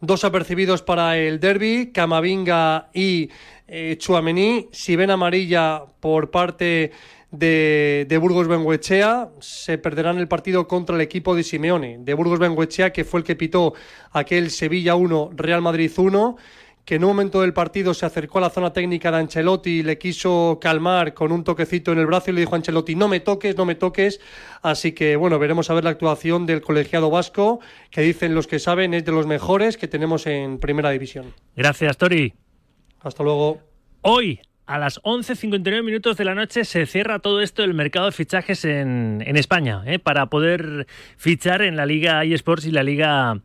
[0.01, 3.31] Dos apercibidos para el derby, Camavinga y
[3.67, 4.69] eh, Chuamení.
[4.73, 6.93] Si ven amarilla por parte
[7.31, 12.39] de, de Burgos Benguechea, se perderán el partido contra el equipo de Simeone, de Burgos
[12.39, 13.75] Benguechea, que fue el que pitó
[14.13, 16.37] aquel Sevilla 1, Real Madrid 1
[16.85, 19.83] que en un momento del partido se acercó a la zona técnica de Ancelotti y
[19.83, 23.09] le quiso calmar con un toquecito en el brazo y le dijo a Ancelotti, no
[23.09, 24.21] me toques, no me toques.
[24.63, 27.61] Así que bueno, veremos a ver la actuación del colegiado vasco,
[27.91, 31.33] que dicen los que saben es de los mejores que tenemos en primera división.
[31.55, 32.35] Gracias, Tori.
[33.03, 33.61] Hasta luego.
[34.03, 38.13] Hoy, a las 11.59 minutos de la noche, se cierra todo esto el mercado de
[38.13, 39.99] fichajes en, en España, ¿eh?
[39.99, 40.87] para poder
[41.17, 43.41] fichar en la Liga eSports y la Liga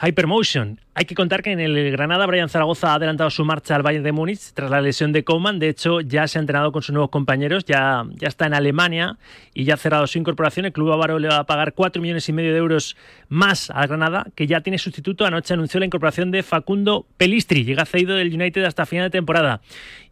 [0.00, 0.80] Hypermotion.
[0.94, 4.04] Hay que contar que en el Granada, Brian Zaragoza ha adelantado su marcha al Bayern
[4.04, 5.58] de Múnich tras la lesión de Coman.
[5.58, 9.16] De hecho, ya se ha entrenado con sus nuevos compañeros, ya, ya está en Alemania
[9.54, 10.66] y ya ha cerrado su incorporación.
[10.66, 12.96] El club avaro le va a pagar 4 millones y medio de euros
[13.28, 15.24] más a Granada, que ya tiene sustituto.
[15.24, 17.64] Anoche anunció la incorporación de Facundo Pelistri.
[17.64, 19.60] Llega cedido del United hasta final de temporada.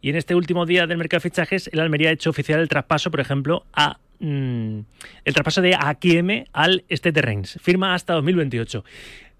[0.01, 2.69] Y en este último día del mercado de fichajes, el Almería ha hecho oficial el
[2.69, 4.79] traspaso, por ejemplo, a mm,
[5.25, 7.57] el traspaso de Akieme al Stade Reims.
[7.61, 8.83] Firma hasta 2028.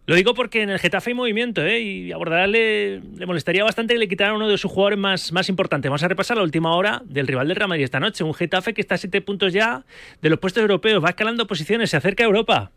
[0.07, 1.81] Lo digo porque en el Getafe hay movimiento, ¿eh?
[1.81, 5.33] Y a Bordalás le, le molestaría bastante que le quitaran uno de sus jugadores más,
[5.33, 5.89] más importantes.
[5.89, 8.23] Vamos a repasar la última hora del rival del Real Madrid esta noche.
[8.23, 9.83] Un Getafe que está a siete puntos ya
[10.21, 11.03] de los puestos europeos.
[11.03, 12.71] Va escalando posiciones, se acerca a Europa.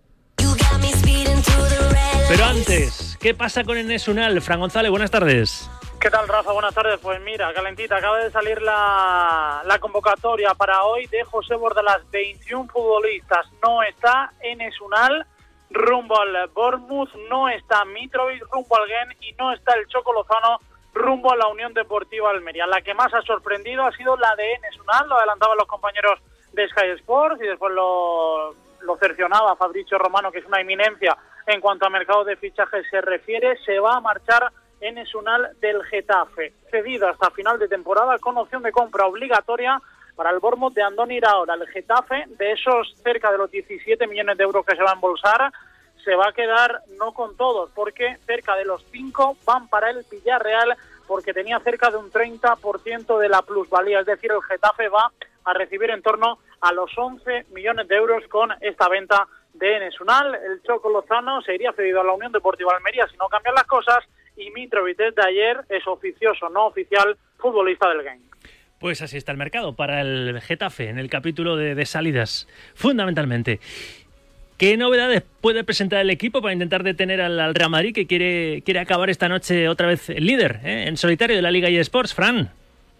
[2.28, 4.40] Pero antes, ¿qué pasa con Enes Unal?
[4.40, 5.70] Fran González, buenas tardes.
[6.00, 6.50] ¿Qué tal, Rafa?
[6.50, 6.98] Buenas tardes.
[7.00, 12.00] Pues mira, calentita, acaba de salir la, la convocatoria para hoy de José Bordalas.
[12.10, 13.46] 21 futbolistas.
[13.62, 15.24] No está Enes Unal
[15.70, 20.60] rumbo al Bournemouth, no está Mitrovic rumbo al Gen y no está el Choco Lozano
[20.92, 22.66] rumbo a la Unión Deportiva Almería.
[22.66, 26.20] La que más ha sorprendido ha sido la de Enes Unal, lo adelantaban los compañeros
[26.52, 31.16] de Sky Sports y después lo, lo cercionaba Fabricio Romano, que es una eminencia
[31.46, 35.82] en cuanto a mercado de fichajes se refiere, se va a marchar Enes Unal del
[35.84, 39.80] Getafe, cedido hasta final de temporada con opción de compra obligatoria
[40.20, 41.54] para el Bournemouth de Andoni Iraola.
[41.54, 44.92] El Getafe, de esos cerca de los 17 millones de euros que se va a
[44.92, 45.50] embolsar,
[46.04, 50.04] se va a quedar no con todos, porque cerca de los 5 van para el
[50.10, 54.00] Villarreal, porque tenía cerca de un 30% de la plusvalía.
[54.00, 55.10] Es decir, el Getafe va
[55.44, 59.98] a recibir en torno a los 11 millones de euros con esta venta de Enes
[60.02, 60.34] Unal.
[60.34, 63.64] El Choco Lozano se iría cedido a la Unión Deportiva Almería si no cambian las
[63.64, 64.04] cosas.
[64.36, 68.29] Y Mitrovic desde ayer es oficioso, no oficial, futbolista del game.
[68.80, 73.60] Pues así está el mercado para el Getafe en el capítulo de, de salidas, fundamentalmente.
[74.56, 78.62] ¿Qué novedades puede presentar el equipo para intentar detener al, al Real Madrid que quiere,
[78.64, 82.14] quiere acabar esta noche otra vez líder eh, en solitario de la Liga eSports?
[82.14, 82.50] Fran.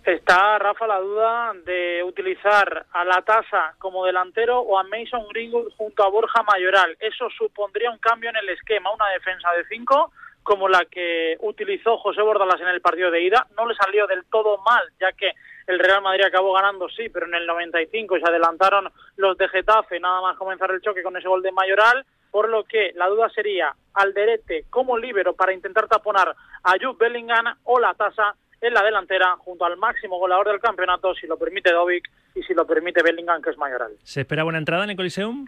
[0.05, 5.73] Está, Rafa, la duda de utilizar a la tasa como delantero o a Mason Greenwood
[5.79, 6.95] junto a Borja Mayoral.
[7.01, 10.13] Eso supondría un cambio en el esquema, una defensa de cinco
[10.43, 13.47] como la que utilizó José Bordalas en el partido de ida.
[13.57, 15.33] No le salió del todo mal, ya que
[15.71, 20.01] el Real Madrid acabó ganando, sí, pero en el 95 se adelantaron los de Getafe,
[20.01, 23.29] nada más comenzar el choque con ese gol de Mayoral, por lo que la duda
[23.31, 28.83] sería Alderete como líbero para intentar taponar a Jude Bellingham o la tasa en la
[28.83, 33.03] delantera junto al máximo goleador del campeonato, si lo permite Dovic y si lo permite
[33.03, 33.93] Bellingham, que es Mayoral.
[34.03, 35.45] ¿Se espera buena entrada en el Coliseum?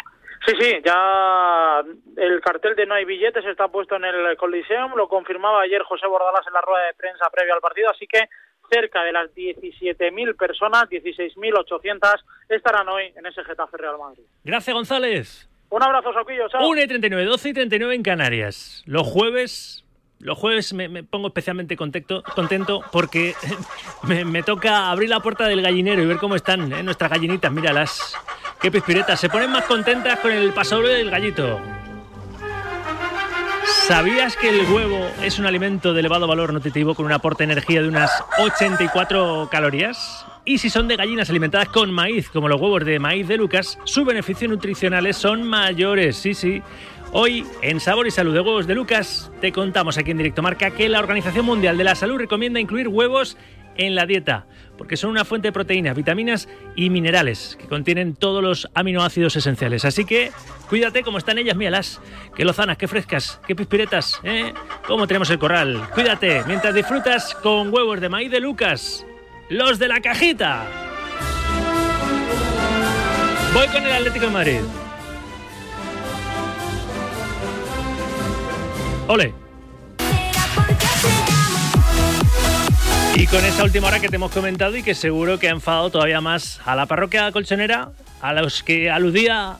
[0.47, 1.85] Sí, sí, ya
[2.17, 6.07] el cartel de no hay billetes está puesto en el Coliseum, lo confirmaba ayer José
[6.09, 8.29] Bordalas en la rueda de prensa previa al partido, así que
[8.73, 14.23] cerca de las 17.000 personas, 16.800, estarán hoy en ese Getafe Real Madrid.
[14.45, 15.49] Gracias, González.
[15.69, 16.69] Un abrazo, Soquillo, chao.
[16.69, 18.83] 1 y 39, 12 y 39 en Canarias.
[18.87, 19.85] Los jueves,
[20.21, 23.35] los jueves me, me pongo especialmente contento, contento porque
[24.03, 26.83] me, me toca abrir la puerta del gallinero y ver cómo están ¿eh?
[26.83, 27.51] nuestras gallinitas.
[27.51, 28.15] Míralas.
[28.61, 29.19] Qué pispiretas.
[29.19, 31.61] Se ponen más contentas con el pasador del gallito.
[33.73, 37.53] ¿Sabías que el huevo es un alimento de elevado valor nutritivo con un aporte de
[37.53, 40.25] energía de unas 84 calorías?
[40.45, 43.79] Y si son de gallinas alimentadas con maíz, como los huevos de maíz de Lucas,
[43.85, 46.17] sus beneficios nutricionales son mayores.
[46.17, 46.63] Sí, sí.
[47.13, 50.71] Hoy, en Sabor y Salud de Huevos de Lucas, te contamos aquí en Directo Marca
[50.71, 53.37] que la Organización Mundial de la Salud recomienda incluir huevos
[53.77, 54.47] en la dieta,
[54.83, 59.85] porque son una fuente de proteínas, vitaminas y minerales que contienen todos los aminoácidos esenciales.
[59.85, 60.33] Así que
[60.69, 62.01] cuídate como están ellas, míralas.
[62.35, 64.53] Qué lozanas, qué frescas, qué pispiretas, ¿eh?
[64.89, 65.89] Cómo tenemos el corral.
[65.95, 69.07] Cuídate mientras disfrutas con huevos de maíz de Lucas,
[69.51, 70.65] los de la cajita.
[73.55, 74.61] Voy con el Atlético de Madrid.
[79.07, 79.33] Ole.
[83.15, 85.91] Y con esa última hora que te hemos comentado y que seguro que ha enfadado
[85.91, 87.91] todavía más a la parroquia colchonera,
[88.23, 89.59] a los que aludía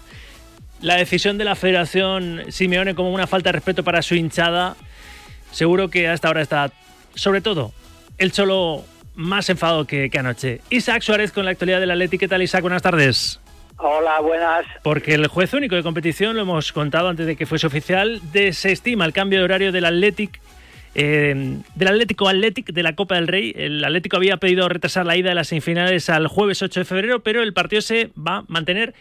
[0.81, 4.75] la decisión de la Federación Simeone como una falta de respeto para su hinchada,
[5.51, 6.73] seguro que hasta ahora está,
[7.15, 7.73] sobre todo,
[8.17, 8.85] el Cholo
[9.15, 10.63] más enfadado que, que anoche.
[10.71, 12.21] Isaac Suárez con la actualidad del Atlético.
[12.21, 12.63] ¿Qué tal, Isaac?
[12.63, 13.39] Buenas tardes.
[13.77, 14.65] Hola, buenas.
[14.83, 19.05] Porque el juez único de competición, lo hemos contado antes de que fuese oficial, desestima
[19.05, 20.41] el cambio de horario del Athletic
[20.95, 23.53] eh, del Atlético Athletic de la Copa del Rey.
[23.57, 27.21] El Atlético había pedido retrasar la ida de las semifinales al jueves 8 de febrero,
[27.21, 28.95] pero el partido se va a mantener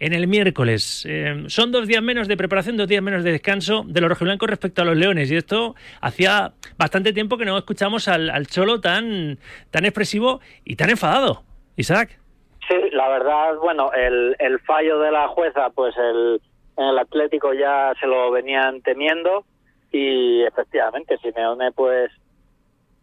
[0.00, 1.06] en el miércoles.
[1.08, 4.48] Eh, son dos días menos de preparación, dos días menos de descanso de los rojiblancos
[4.48, 5.30] respecto a los leones.
[5.30, 9.38] Y esto hacía bastante tiempo que no escuchamos al, Cholo tan,
[9.70, 11.42] tan expresivo y tan enfadado.
[11.76, 12.18] Isaac.
[12.66, 16.40] Sí, la verdad, bueno, el, fallo de la jueza, pues el,
[16.76, 19.44] el Atlético ya se lo venían temiendo
[19.90, 22.10] y efectivamente Simeone pues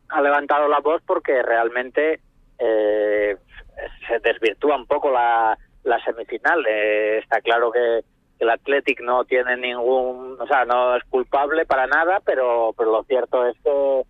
[0.10, 2.22] ha levantado la voz porque realmente
[2.60, 3.38] eh,
[4.08, 6.66] se desvirtúa un poco la, la semifinal.
[6.68, 8.04] Eh, está claro que
[8.40, 13.04] el Athletic no tiene ningún, o sea, no es culpable para nada, pero, pero lo
[13.04, 14.04] cierto es que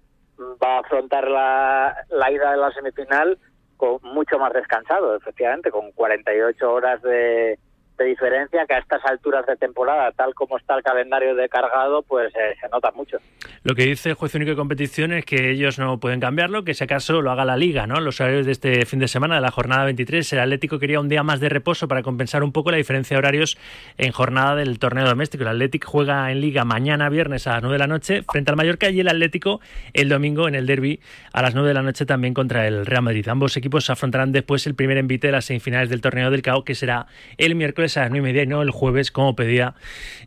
[0.63, 3.37] va a afrontar la, la ida de la semifinal
[3.77, 7.57] con mucho más descansado, efectivamente, con 48 horas de,
[7.97, 12.03] de diferencia que a estas alturas de temporada, tal como está el calendario de cargado,
[12.03, 13.17] pues eh, se nota mucho.
[13.63, 16.73] Lo que dice el juez único de competición es que ellos no pueden cambiarlo, que
[16.73, 17.99] si acaso lo haga la liga, ¿no?
[17.99, 21.09] Los horarios de este fin de semana, de la jornada 23, el Atlético quería un
[21.09, 23.57] día más de reposo para compensar un poco la diferencia de horarios
[23.97, 25.43] en jornada del torneo doméstico.
[25.43, 28.57] El Atlético juega en liga mañana viernes a las 9 de la noche frente al
[28.57, 29.59] Mallorca y el Atlético
[29.93, 30.99] el domingo en el derby
[31.33, 33.27] a las 9 de la noche también contra el Real Madrid.
[33.27, 36.75] Ambos equipos afrontarán después el primer envite de las semifinales del torneo del CAO, que
[36.75, 39.75] será el miércoles a las 9 y media y no el jueves, como pedía,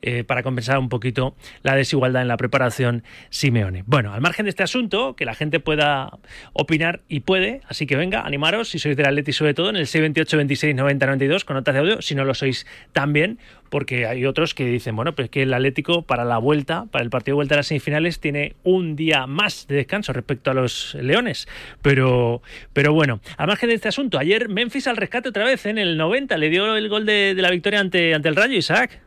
[0.02, 3.82] eh, para compensar un poquito la desigualdad en la preparación Simeone.
[3.86, 6.18] Bueno, al margen de este asunto, que la gente pueda
[6.52, 9.86] opinar y puede, así que venga, animaros, si sois del Atleti sobre todo, en el
[9.86, 13.38] 628 26 90 92 con notas de audio, si no lo sois también,
[13.71, 17.11] porque hay otros que dicen, bueno, pues que el Atlético para la vuelta, para el
[17.11, 20.95] partido de vuelta a las semifinales, tiene un día más de descanso respecto a los
[20.97, 21.47] Leones.
[21.83, 22.43] Pero,
[22.73, 25.97] pero bueno, al margen de este asunto, ayer Memphis al rescate otra vez en el
[25.97, 29.01] 90, le dio el gol de, de la victoria ante, ante el Rayo, Isaac.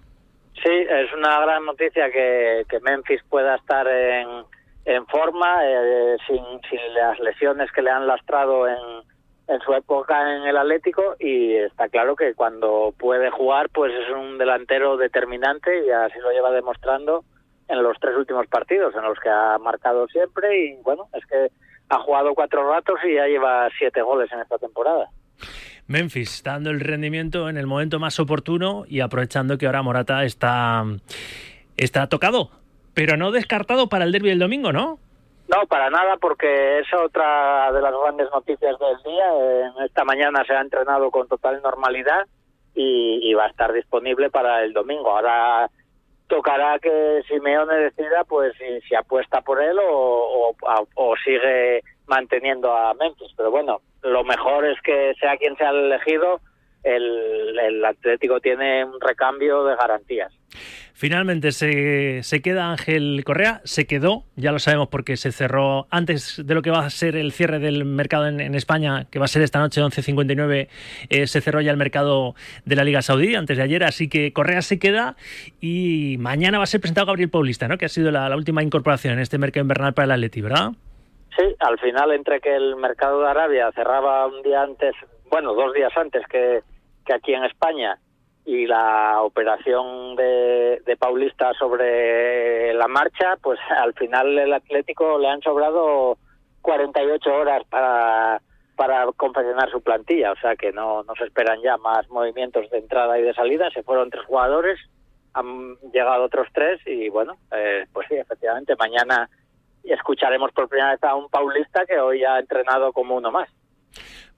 [0.64, 4.28] Sí, es una gran noticia que, que Memphis pueda estar en,
[4.86, 8.78] en forma, eh, sin, sin las lesiones que le han lastrado en,
[9.48, 14.10] en su época en el Atlético y está claro que cuando puede jugar pues es
[14.16, 17.26] un delantero determinante y así lo lleva demostrando
[17.68, 21.50] en los tres últimos partidos en los que ha marcado siempre y bueno, es que
[21.90, 25.10] ha jugado cuatro ratos y ya lleva siete goles en esta temporada.
[25.88, 30.86] Memphis dando el rendimiento en el momento más oportuno y aprovechando que ahora Morata está,
[31.76, 32.52] está tocado,
[32.94, 35.00] pero no descartado para el derby del domingo, ¿no?
[35.54, 39.26] No, para nada, porque es otra de las grandes noticias del día.
[39.40, 42.26] Eh, Esta mañana se ha entrenado con total normalidad
[42.74, 45.12] y, va a estar disponible para el domingo.
[45.12, 45.70] Ahora
[46.28, 52.76] tocará que Simeone decida pues si, si apuesta por él o, o, o sigue manteniendo
[52.76, 53.34] a Memphis.
[53.38, 56.40] Pero bueno, lo mejor es que sea quien sea el elegido,
[56.84, 60.34] el, el Atlético tiene un recambio de garantías.
[60.94, 66.42] Finalmente se, se, queda Ángel Correa, se quedó, ya lo sabemos porque se cerró antes
[66.46, 69.28] de lo que va a ser el cierre del mercado en, España, que va a
[69.28, 70.70] ser esta noche 11.59,
[71.10, 72.36] eh, se cerró ya el mercado
[72.66, 75.16] de la Liga Saudí antes de ayer, así que Correa se queda
[75.60, 77.78] y mañana va a ser presentado Gabriel Paulista, ¿no?
[77.78, 80.72] que ha sido la, la última incorporación en este mercado invernal para el Atleti, ¿verdad?
[81.36, 84.94] Sí, al final entre que el mercado de Arabia cerraba un día antes,
[85.30, 86.62] bueno, dos días antes que,
[87.06, 87.98] que aquí en España
[88.46, 95.42] y la operación de, Paulista sobre la marcha, pues al final el Atlético le han
[95.42, 96.18] sobrado
[96.62, 98.42] 48 horas para,
[98.76, 102.78] para confeccionar su plantilla, o sea que no, no se esperan ya más movimientos de
[102.78, 104.80] entrada y de salida, se fueron tres jugadores,
[105.34, 109.30] han llegado otros tres y bueno, eh, pues sí, efectivamente, mañana
[109.84, 113.50] escucharemos por primera vez a un paulista que hoy ha entrenado como uno más.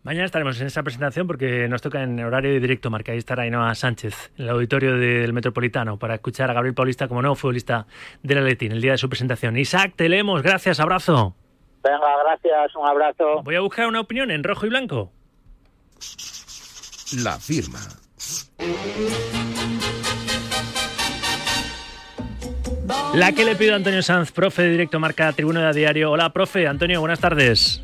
[0.05, 3.11] Mañana estaremos en esa presentación porque nos toca en horario de directo marca.
[3.11, 7.23] Ahí estará Ainhoa Sánchez en el auditorio del Metropolitano para escuchar a Gabriel Paulista como
[7.23, 7.87] nuevo futbolista
[8.21, 9.57] del Atleti en el día de su presentación.
[9.57, 10.43] Isaac, te leemos.
[10.43, 10.79] Gracias.
[10.79, 11.35] Abrazo.
[11.83, 12.75] Venga, gracias.
[12.75, 13.41] Un abrazo.
[13.41, 15.11] Voy a buscar una opinión en rojo y blanco.
[17.23, 17.79] La firma.
[23.15, 26.11] La que le pido a Antonio Sanz, profe de directo marca Tribuna de Diario.
[26.11, 26.67] Hola, profe.
[26.67, 27.83] Antonio, buenas tardes.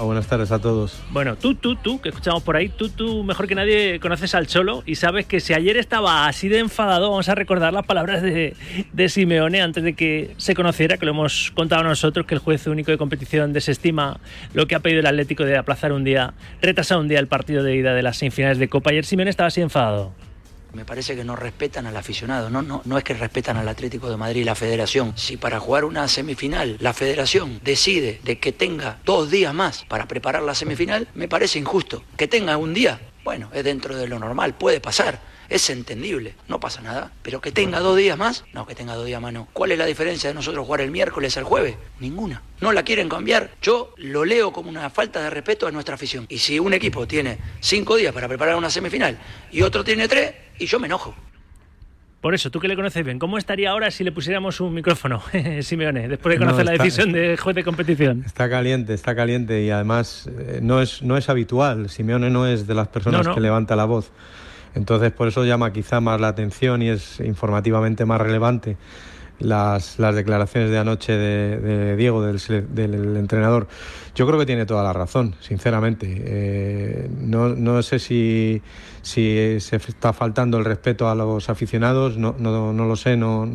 [0.00, 1.02] Oh, buenas tardes a todos.
[1.10, 4.46] Bueno, tú, tú, tú, que escuchamos por ahí, tú, tú, mejor que nadie conoces al
[4.46, 8.22] Cholo y sabes que si ayer estaba así de enfadado, vamos a recordar las palabras
[8.22, 8.54] de,
[8.92, 12.68] de Simeone antes de que se conociera, que lo hemos contado nosotros, que el juez
[12.68, 14.20] único de competición desestima
[14.54, 17.64] lo que ha pedido el Atlético de aplazar un día, retrasar un día el partido
[17.64, 18.90] de ida de las semifinales de Copa.
[18.90, 20.12] Ayer Simeone estaba así enfadado.
[20.72, 24.10] Me parece que no respetan al aficionado, no, no, no es que respetan al Atlético
[24.10, 25.12] de Madrid y la federación.
[25.16, 30.06] Si para jugar una semifinal la federación decide de que tenga dos días más para
[30.06, 32.02] preparar la semifinal, me parece injusto.
[32.16, 36.60] Que tenga un día Bueno, es dentro de lo normal, puede pasar, es entendible, no
[36.60, 37.12] pasa nada.
[37.22, 39.48] Pero que tenga dos días más, no, que tenga dos días más no.
[39.52, 41.76] ¿Cuál es la diferencia de nosotros jugar el miércoles al jueves?
[42.00, 42.42] Ninguna.
[42.60, 43.50] No la quieren cambiar.
[43.62, 46.26] Yo lo leo como una falta de respeto a nuestra afición.
[46.28, 49.18] Y si un equipo tiene cinco días para preparar una semifinal
[49.50, 51.14] y otro tiene tres, y yo me enojo.
[52.20, 55.22] Por eso, tú que le conoces bien, ¿cómo estaría ahora si le pusiéramos un micrófono,
[55.62, 58.24] Simeone, después de No, conocer la decisión de juez de competición?
[58.26, 61.88] Está caliente, está caliente y además eh, no es, no es habitual.
[61.88, 63.34] Simeone no es de las personas No, no.
[63.36, 64.10] que levanta la voz.
[64.74, 68.76] Entonces, por eso llama quizá más la atención y es informativamente más relevante
[69.38, 72.38] las, las declaraciones de anoche de, de Diego, del,
[72.74, 73.68] del entrenador.
[74.14, 76.06] Yo creo que tiene toda la razón, sinceramente.
[76.24, 78.62] Eh, no, no sé si,
[79.02, 83.48] se está faltando el respeto a los aficionados, no, no, no lo sé, no-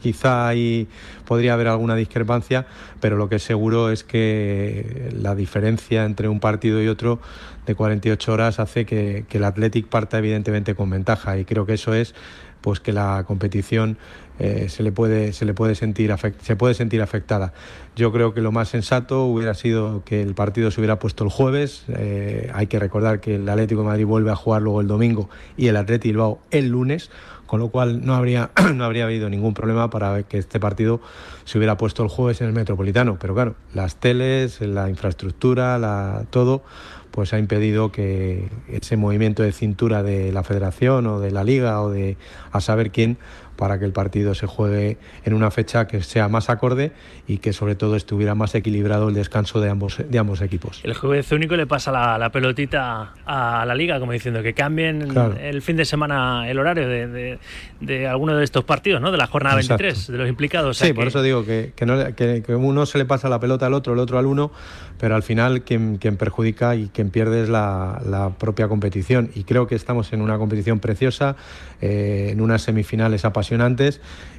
[0.00, 0.88] quizá ahí
[1.26, 2.66] podría haber alguna discrepancia,
[3.00, 7.20] pero lo que es seguro es que la diferencia entre un partido y otro
[7.66, 11.74] de 48 horas hace que, que el Athletic parta evidentemente con ventaja y creo que
[11.74, 12.14] eso es
[12.62, 13.98] pues que la competición
[14.38, 17.52] eh, se le puede se le puede sentir afect- se puede sentir afectada.
[17.96, 21.30] Yo creo que lo más sensato hubiera sido que el partido se hubiera puesto el
[21.30, 21.84] jueves.
[21.88, 25.28] Eh, hay que recordar que el Atlético de Madrid vuelve a jugar luego el domingo
[25.56, 27.10] y el Atleti Bilbao el lunes,
[27.46, 31.00] con lo cual no habría no habría habido ningún problema para que este partido
[31.44, 33.18] se hubiera puesto el jueves en el Metropolitano.
[33.20, 36.62] Pero claro, las teles, la infraestructura, la, todo
[37.10, 41.80] pues ha impedido que ese movimiento de cintura de la federación o de la liga
[41.82, 42.16] o de
[42.52, 43.18] a saber quién
[43.58, 46.92] para que el partido se juegue en una fecha que sea más acorde
[47.26, 50.80] y que sobre todo estuviera más equilibrado el descanso de ambos, de ambos equipos.
[50.84, 55.08] El juez único le pasa la, la pelotita a la liga, como diciendo que cambien
[55.08, 55.34] Claro.
[55.40, 57.38] el fin de semana el horario de, de,
[57.80, 59.10] de alguno de estos partidos, ¿no?
[59.10, 59.82] De la jornada Exacto.
[59.82, 60.70] 23, de los implicados.
[60.70, 63.28] O sea Sí, que- por eso digo que, que, no que uno se le pasa
[63.28, 64.52] la pelota al otro, el otro al uno,
[65.00, 69.30] pero al final quien, quien perjudica y quien pierde es la, la propia competición.
[69.34, 71.34] Y creo que estamos en una competición preciosa,
[71.80, 73.47] eh, en unas semifinales apasionantes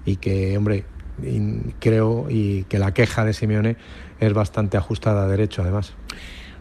[0.05, 0.83] y que, hombre,
[1.79, 3.77] creo y que la queja de Simeone
[4.19, 5.95] es bastante ajustada a derecho, además.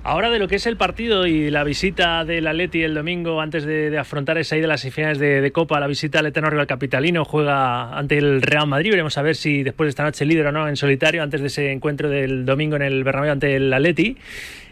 [0.04, 3.66] Ahora de lo que es el partido y la visita del Atleti el domingo antes
[3.66, 7.24] de, afrontar esa ida a las semifinales de, Copa, la visita al eterno rival capitalino
[7.24, 8.90] juega ante el Real Madrid.
[8.90, 11.48] Veremos a ver si después de esta noche líder o no en solitario antes de
[11.48, 14.16] ese encuentro del domingo en el Bernabéu ante el Atleti.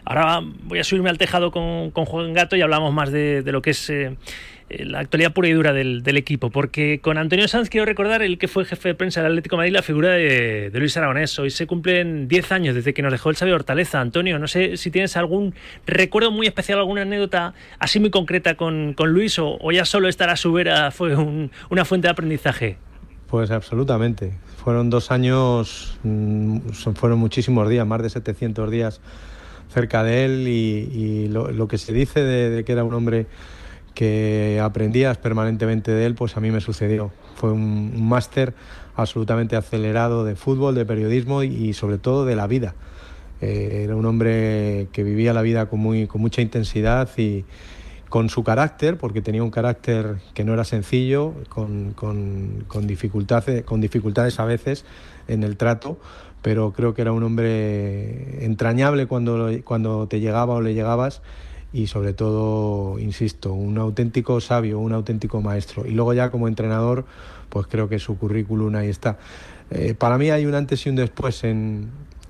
[0.07, 3.61] Ahora voy a subirme al tejado con, con Juan Gato y hablamos más de, lo
[3.61, 4.17] que es eh,
[4.69, 6.51] la actualidad pura y dura del, del equipo.
[6.51, 9.73] Porque con Antonio Sanz quiero recordar el que fue jefe de prensa del Atlético Madrid,
[9.73, 11.39] la figura de, Luis Aragonés.
[11.39, 14.01] Hoy se cumplen 10 años desde que nos dejó el Xavi Hortaleza.
[14.01, 15.55] Antonio, no sé si tienes algún
[15.87, 20.09] recuerdo muy especial, alguna anécdota así muy concreta con, con Luis o, o ya solo
[20.09, 22.77] estar a su vera fue un- una fuente de aprendizaje.
[23.29, 24.33] Pues absolutamente.
[24.65, 26.59] Fueron dos años, mm,
[26.97, 29.01] fueron muchísimos días, más de 700 días
[29.73, 33.27] cerca de él y, lo, lo que se dice de que era un hombre
[33.97, 37.11] que aprendías permanentemente de él, pues a mí me sucedió.
[37.35, 38.55] Fue un, máster
[38.95, 42.75] absolutamente acelerado de fútbol, de periodismo y, y sobre todo de la vida.
[43.41, 47.45] Eh, era un hombre que vivía la vida con, muy, con mucha intensidad y
[48.11, 53.65] con su carácter, porque tenía un carácter que no era sencillo, con, con- con dificultades,
[53.65, 54.85] con dificultades a veces
[55.27, 55.99] en el trato,
[56.43, 61.23] pero creo que era un hombre entrañable cuando, cuando te llegaba o le llegabas
[61.83, 65.87] y sobre todo, insisto, un auténtico sabio, un auténtico maestro.
[65.87, 67.05] Y luego ya como entrenador,
[67.51, 69.19] pues creo que su currículum ahí está.
[69.71, 71.89] Eh, para mí hay un antes y un después en,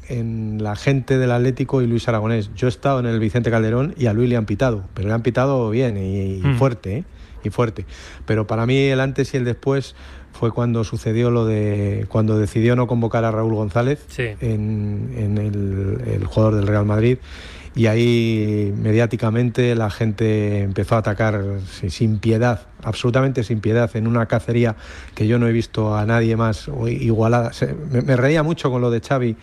[0.09, 2.51] en la gente del Atlético y Luis Aragonés.
[2.57, 5.15] Yo he estado en el Vicente Calderón y a Luis le han pitado, pero le
[5.15, 6.57] han pitado bien y, y Mm.
[6.59, 7.05] fuerte, ¿eh?
[7.45, 7.85] y fuerte.
[8.27, 9.95] Pero para mí el antes y el después
[10.33, 14.05] fue cuando sucedió lo de cuando decidió no convocar a Raúl González
[14.41, 17.19] en, en el, el jugador del Real Madrid
[17.77, 21.45] y ahí mediáticamente la gente empezó a atacar
[21.89, 24.77] sin piedad, absolutamente sin piedad, en una cacería
[25.15, 27.53] que yo no he visto a nadie más igualada.
[27.91, 29.37] Me, reía mucho con lo de Xavi,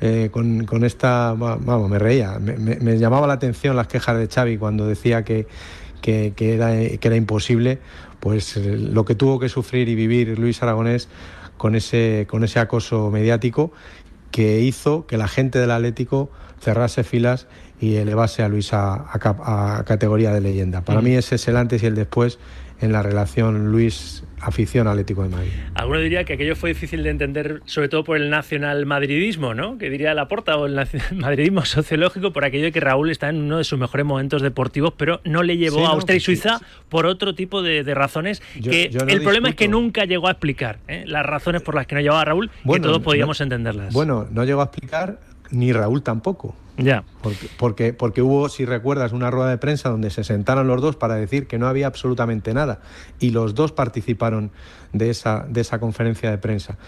[0.00, 4.26] eh, con, con esta, va- vamos, me reía, me, llamaba la atención las quejas de
[4.26, 5.46] Xavi cuando decía que,
[6.02, 7.78] que, era, que era imposible,
[8.18, 11.08] pues lo que tuvo que sufrir y vivir Luis Aragonés
[11.56, 13.70] con ese, con ese acoso mediático
[14.32, 16.28] que hizo que la gente del Atlético
[16.60, 17.46] cerrase filas
[17.80, 20.82] y elevase a Luis a, a cap- a categoría de leyenda.
[20.82, 22.38] Para mí ese es el antes y el después
[22.80, 25.50] en la relación Luis-afición Atlético de Madrid.
[25.74, 29.78] Alguno diría que aquello fue difícil de entender, sobre todo por el nacional madridismo, ¿no?
[29.78, 30.78] Que diría Laporta, o el
[31.16, 34.92] madridismo sociológico, por aquello de que Raúl está en uno de sus mejores momentos deportivos,
[34.96, 37.82] pero no le llevó Sí, a no, Austria y sí, Suiza por otro tipo de,
[37.82, 41.02] de razones Yo- que yo no el problema es que nunca llegó a explicar ¿eh?
[41.06, 43.92] las razones por las que no llevaba a Raúl, Bueno, que todos no- podíamos entenderlas.
[43.92, 45.18] Bueno, no llegó a explicar
[45.50, 46.54] ni Raúl tampoco.
[46.76, 47.04] Ya.
[47.22, 50.96] Porque, porque, porque hubo, si recuerdas, una rueda de prensa donde se sentaron los dos
[50.96, 52.80] para decir que no había absolutamente nada.
[53.18, 54.52] Y los dos participaron
[54.92, 56.78] de esa, de esa conferencia de prensa.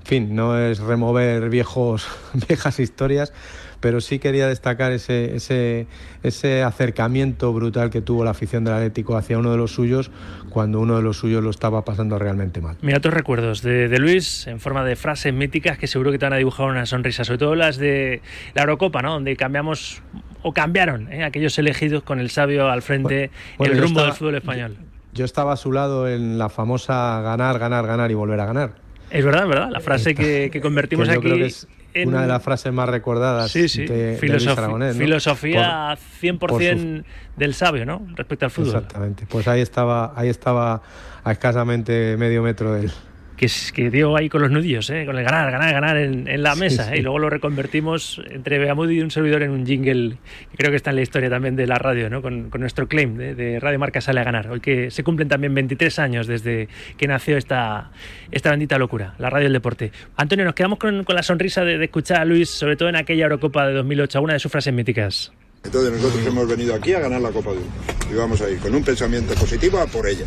[0.00, 2.06] En fin, no es remover viejos,
[2.48, 3.32] viejas historias,
[3.80, 5.86] pero sí quería destacar ese, ese,
[6.22, 10.10] ese acercamiento brutal que tuvo la afición del Atlético hacia uno de los suyos
[10.50, 12.76] cuando uno de los suyos lo estaba pasando realmente mal.
[12.82, 16.26] Mira otros recuerdos de, de Luis en forma de frases míticas que seguro que te
[16.26, 18.20] van a dibujar una sonrisa, sobre todo las de
[18.54, 19.12] la Eurocopa, ¿no?
[19.12, 20.02] Donde cambiamos
[20.42, 21.24] o cambiaron ¿eh?
[21.24, 24.76] aquellos elegidos con el sabio al frente Bueno, el rumbo del fútbol español.
[25.12, 28.72] Yo estaba a su lado en la famosa ganar, ganar, ganar y volver a ganar.
[29.10, 32.08] Es verdad, verdad, la frase que, que convertimos Que yo aquí creo que es en
[32.08, 33.84] una de las frases más recordadas Sí, sí.
[33.86, 35.00] de, de Luis Filosofi- Aragonés, ¿no?
[35.04, 37.04] Filosofía Por- 100%
[37.36, 38.06] del sabio, ¿no?
[38.14, 38.68] Respecto al fútbol.
[38.76, 39.26] Exactamente.
[39.28, 40.82] Pues ahí estaba, ahí estaba
[41.24, 42.92] a escasamente medio metro de él.
[43.40, 45.06] Que, que dio ahí con los nudillos, ¿eh?
[45.06, 46.84] con el ganar, ganar, ganar en, en la mesa.
[46.84, 46.90] sí.
[46.92, 46.98] ¿eh?
[46.98, 50.18] Y luego lo reconvertimos entre Beamud y un servidor en un jingle
[50.50, 52.20] que creo que está en la historia también de la radio, ¿no?
[52.20, 54.50] con, con nuestro claim de, de Radio Marca Sale a Ganar.
[54.50, 56.68] Hoy que se cumplen también 23 años desde
[56.98, 57.90] que nació esta,
[58.30, 59.90] esta bendita locura, la radio del deporte.
[60.16, 62.96] Antonio, nos quedamos con, con la sonrisa de, de escuchar a Luis, sobre todo en
[62.96, 65.32] aquella Eurocopa de 2008, una de sus frases míticas.
[65.64, 67.74] Entonces nosotros hemos venido aquí a ganar la Copa del Mundo
[68.10, 70.26] y vamos a ir con un pensamiento positivo a por ella.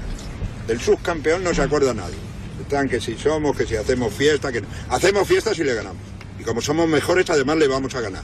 [0.68, 2.33] Del subcampeón no se acuerda nadie.
[2.90, 6.02] Que si somos, que si hacemos fiesta, que hacemos fiesta si le ganamos.
[6.40, 8.24] Y como somos mejores además le vamos a ganar.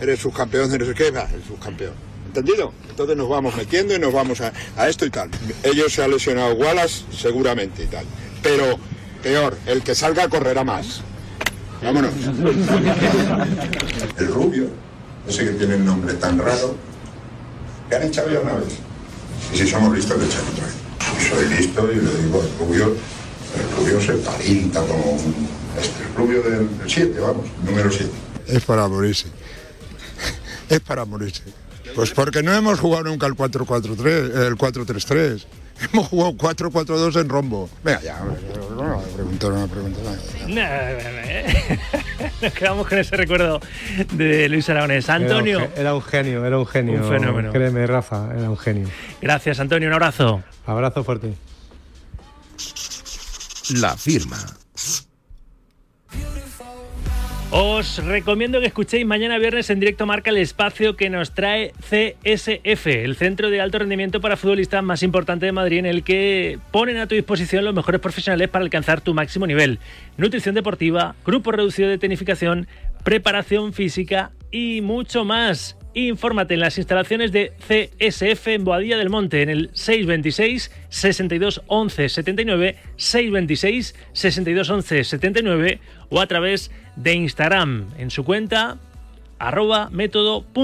[0.00, 1.94] Eres subcampeón de no sé qué, va, el subcampeón.
[2.26, 2.72] ¿Entendido?
[2.90, 5.30] Entonces nos vamos metiendo y nos vamos a, a esto y tal.
[5.62, 8.04] Ellos se ha lesionado Wallace seguramente y tal.
[8.42, 8.78] Pero
[9.22, 11.02] peor, el que salga correrá más.
[11.82, 12.12] Vámonos.
[14.18, 14.68] El rubio,
[15.28, 16.74] ese que tiene el nombre tan raro,
[17.88, 18.74] que han echado ya una vez.
[19.52, 20.74] Y si somos listos, le echan otra vez.
[21.30, 22.96] Soy listo y le digo, el rubio,
[23.56, 25.48] el rubio se palienta como un...
[25.80, 28.10] Este, el rubio del 7, vamos, número 7.
[28.48, 29.26] Es para morirse.
[30.68, 31.42] Es para morirse.
[31.94, 35.44] Pues porque no hemos jugado nunca el 4-4-3, el 4-3-3.
[35.92, 37.68] Hemos jugado 4-4-2 en rombo.
[37.82, 40.00] Venga, ya, no me pregunto, no me pregunto.
[42.42, 43.60] Nos quedamos con ese recuerdo
[44.12, 45.08] de Luis Aragonés.
[45.10, 47.00] Antonio, Era un, era un genio, era un genio.
[47.02, 47.52] Un fenómeno.
[47.52, 48.88] Créeme, Rafa, era un genio.
[49.20, 50.42] gracias Antonio, un abrazo.
[50.66, 51.34] Abrazo fuerte.
[53.70, 54.36] La firma.
[57.50, 62.86] Os recomiendo que escuchéis mañana viernes en directo Marca el espacio que nos trae CSF,
[62.86, 66.98] el centro de alto rendimiento para futbolistas más importante de Madrid, en el que ponen
[66.98, 69.78] a tu disposición los mejores profesionales para alcanzar tu máximo nivel.
[70.18, 72.66] Nutrición deportiva, grupo reducido de tecnificación,
[73.02, 75.76] preparación física y mucho más.
[75.94, 82.08] Infórmate en las instalaciones de CSF en Boadilla del Monte en el 626 62 11
[82.08, 85.80] 79 626 62 11 79
[86.10, 88.78] o a través de Instagram en su cuenta
[89.38, 90.54] arroba método.csf.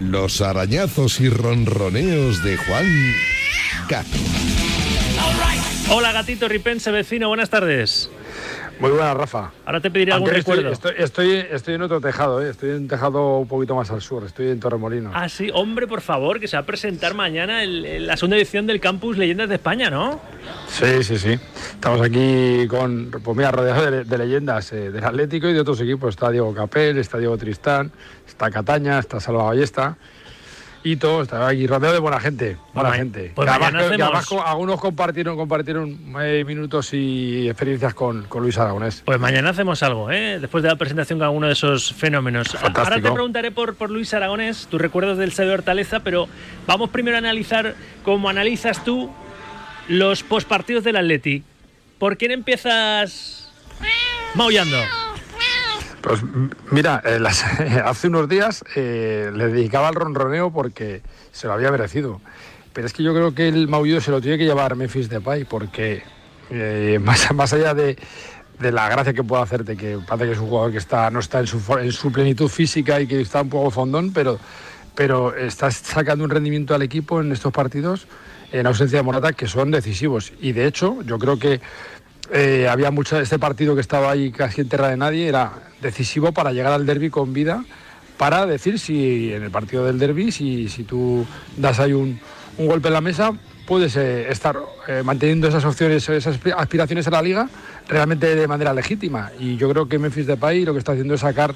[0.00, 2.86] Los arañazos y ronroneos de Juan
[3.88, 4.71] Gato.
[5.94, 8.10] Hola gatito ripense vecino, buenas tardes.
[8.80, 9.52] Muy buena, Rafa.
[9.64, 10.72] Ahora te pediré algún Aunque estoy, recuerdo.
[10.72, 12.50] Estoy, estoy, estoy en otro tejado, ¿eh?
[12.50, 15.12] estoy en un tejado un poquito más al sur, estoy en Torremolinos.
[15.14, 18.36] Ah, sí, hombre, por favor, que se va a presentar mañana el- el- la segunda
[18.38, 20.20] edición del Campus Leyendas de España, ¿no?
[20.68, 21.38] Sí, sí, sí.
[21.74, 25.80] Estamos aquí con, pues mira, rodeados de, de leyendas eh, del Atlético y de otros
[25.80, 26.10] equipos.
[26.10, 27.92] Está Diego Capel, está Diego Tristán,
[28.26, 29.96] está Cataña, está Salva Ballesta.
[30.84, 33.30] Y todo, está aquí rodeado de buena gente, buena gente.
[33.36, 39.02] pues además, que- algunos compartieron, compartieron eh, minutos y experiencias con, con Luis Aragonés.
[39.04, 40.38] Pues mañana hacemos algo, ¿eh?
[40.40, 42.48] Después de la presentación con alguno de esos fenómenos.
[42.48, 42.80] Fantástico.
[42.80, 46.28] Ahora te preguntaré por, por Luis Aragonés, tus recuerdos del Sabio Hortaleza, pero
[46.66, 47.74] vamos primero a analizar
[48.04, 49.08] cómo analizas tú
[49.88, 51.44] los postpartidos del Atleti.
[51.98, 53.52] ¿Por quién empiezas
[54.34, 54.78] maullando?
[56.02, 56.20] Pues
[56.70, 57.20] mira, eh,
[57.84, 62.20] hace unos días eh, le dedicaba al ronroneo porque se lo había merecido.
[62.72, 65.44] Pero es que yo creo que el maullido se lo tiene que llevar Memphis Depay
[65.44, 66.02] porque
[66.50, 67.96] eh, más, más allá de,
[68.58, 71.20] de la gracia que puede hacerte, que parece que es un jugador que está, no
[71.20, 74.38] está en su, en su plenitud física y que está un poco fondón, pero,
[74.94, 78.08] pero está sacando un rendimiento al equipo en estos partidos
[78.52, 80.32] en ausencia de Morata que son decisivos.
[80.40, 81.60] Y de hecho, yo creo que
[82.30, 86.32] eh, había mucho este partido que estaba ahí casi en tierra de nadie era decisivo
[86.32, 87.64] para llegar al derby con vida
[88.16, 92.20] para decir si en el partido del derby si, si tú das ahí un,
[92.58, 93.32] un golpe en la mesa
[93.66, 94.56] puedes eh, estar
[94.86, 97.48] eh, manteniendo esas opciones esas aspi- aspiraciones a la liga
[97.88, 99.30] realmente de manera legítima.
[99.38, 101.54] Y yo creo que Memphis Depay lo que está haciendo es sacar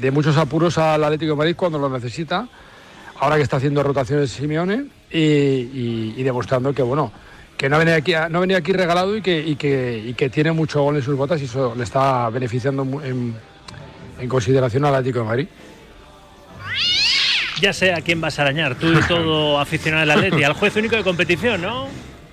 [0.00, 2.48] de muchos apuros al Atlético de Madrid cuando lo necesita
[3.20, 7.12] ahora que está haciendo rotaciones Simeone y demostrando que bueno
[7.58, 10.14] que no ha venido aquí, no ha venido aquí regalado y que, y, que, y
[10.14, 13.34] que tiene mucho gol en sus botas y eso le está beneficiando en,
[14.18, 15.48] en consideración al Atlético de Madrid.
[17.60, 20.76] Ya sé a quién vas a arañar, tú y todo aficionado al Atleti, al juez
[20.76, 21.88] único de competición, ¿no?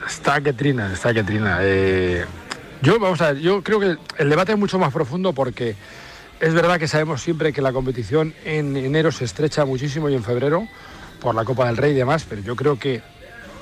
[0.08, 1.58] Está que trina, está que trina.
[1.62, 2.24] Eh,
[2.84, 5.76] yo, vamos a ver, yo creo que el debate es mucho más profundo porque
[6.40, 10.24] es verdad que sabemos siempre que la competición en enero se estrecha muchísimo y en
[10.24, 10.68] febrero
[11.20, 13.02] por la Copa del Rey y demás, pero yo creo que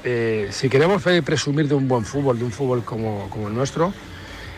[0.03, 3.93] eh, si queremos presumir de un buen fútbol, de un fútbol como, el nuestro,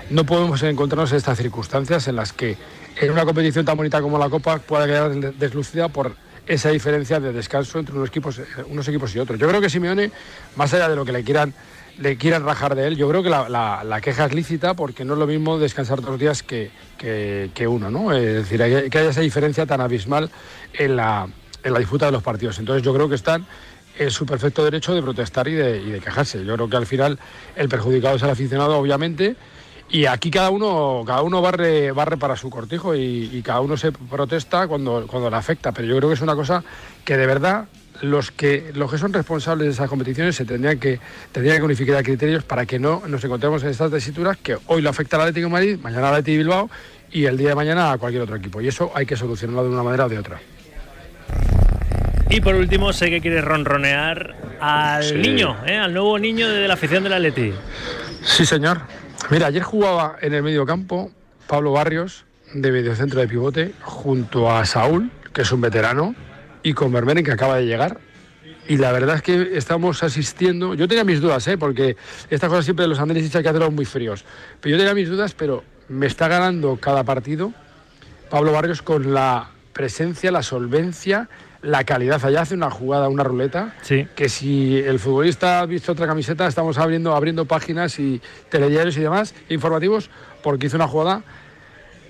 [0.09, 2.57] no podemos encontrarnos en estas circunstancias en las que
[2.99, 6.15] en una competición tan bonita como la Copa pueda quedar deslucida por
[6.47, 9.39] esa diferencia de descanso entre unos equipos, eh, unos equipos y otros.
[9.39, 10.11] Yo creo que Simeone,
[10.55, 11.53] más allá de lo que le quieran,
[11.99, 15.19] le quieran rajar de él, yo creo que la, queja es lícita porque no es
[15.19, 16.71] lo mismo descansar dos días que,
[17.67, 18.13] uno, ¿no?
[18.13, 20.29] Es decir, que haya esa diferencia tan abismal
[20.73, 21.29] en la
[21.77, 22.59] disputa de los partidos.
[22.59, 23.45] Entonces yo creo que están
[23.97, 26.43] en su perfecto derecho de protestar y de, y de quejarse.
[26.45, 27.19] Yo creo que al final
[27.55, 29.35] el perjudicado es el aficionado, obviamente,
[29.89, 33.91] y aquí cada uno, cada uno barre, barre para su cortijo y, cada uno se
[33.91, 35.71] protesta cuando, cuando le afecta.
[35.71, 36.63] Pero yo creo que es una cosa
[37.03, 37.67] que de verdad
[38.01, 40.99] los que, los que son responsables de esas competiciones se tendrían que,
[41.31, 44.89] tendrían que unificar criterios para que no nos encontremos en estas tesituras que hoy le
[44.89, 46.69] afecta al Atlético de Madrid, mañana al Atlético de Bilbao
[47.11, 48.59] y el día de mañana a cualquier otro equipo.
[48.61, 50.41] Y eso hay que solucionarlo de una manera o de otra.
[52.29, 55.13] Y por último, sé que quieres ronronear al Sí.
[55.15, 55.77] niño, ¿eh?
[55.77, 57.53] al nuevo niño de la afición del Atleti.
[58.23, 58.81] Sí, señor.
[59.29, 61.11] Mira, ayer jugaba en el medio campo
[61.47, 66.15] Pablo Barrios, de mediocentro de pivote, junto a Saúl, que es un veterano,
[66.63, 67.99] y con Vermeeren, que acaba de llegar.
[68.67, 70.73] Y la verdad es que estamos asistiendo.
[70.73, 71.57] Yo tenía mis dudas, ¿eh?
[71.57, 71.95] porque
[72.31, 74.25] estas cosas siempre de los análisis hay que hacerlos muy fríos.
[74.59, 77.53] Pero yo tenía mis dudas, pero me está ganando cada partido
[78.31, 81.29] Pablo Barrios con la presencia, la solvencia,
[81.65, 82.23] la calidad.
[82.23, 83.73] Allá hace una jugada, una ruleta,
[84.15, 89.01] que si el futbolista ha visto otra camiseta, estamos abriendo, abriendo páginas y telediarios y
[89.01, 90.09] demás, informativos,
[90.43, 91.23] porque hizo una jugada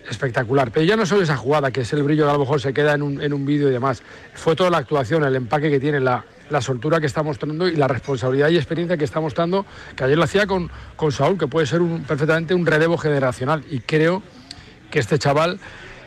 [0.09, 0.71] espectacular.
[0.71, 2.73] Pero ya no solo esa jugada, que es el brillo que a lo mejor se
[2.73, 4.03] queda en un, en un vídeo y demás,
[4.33, 7.75] fue toda la actuación, el empaque que tiene, la, la soltura que está mostrando y
[7.75, 11.47] la responsabilidad y experiencia que está mostrando, que ayer lo hacía con, con Saúl, que
[11.47, 13.63] puede ser un- perfectamente un relevo generacional.
[13.71, 14.21] Y creo
[14.91, 15.59] que este chaval,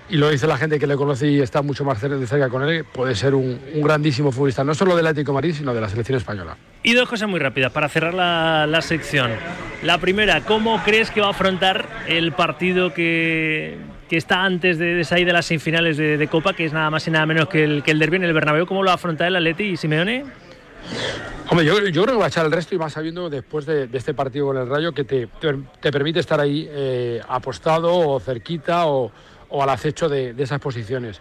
[0.08, 2.62] y lo dice la gente que le conoce y está mucho más de cerca con
[2.62, 5.80] él, puede ser un, un grandísimo futbolista, no solo del Atlético de Madrid, sino de
[5.80, 6.56] la selección española.
[6.82, 9.30] Y dos cosas muy rápidas para cerrar la, la sección.
[9.82, 13.76] La primera, ¿cómo crees que va a afrontar el partido que,
[14.08, 16.90] que está antes de, de salir de las semifinales de, de Copa, que es nada
[16.90, 18.66] más y nada menos que el, que el derbi en el Bernabéu?
[18.66, 20.24] ¿Cómo lo va a afrontar el Atleti y Simeone?
[21.50, 23.88] Hombre, yo, yo creo que va a echar el resto y más sabiendo después de,
[23.88, 27.94] de este partido con el Rayo que te, te, te permite estar ahí eh, apostado
[27.96, 29.10] o cerquita o,
[29.50, 31.20] o al acecho de, esas posiciones.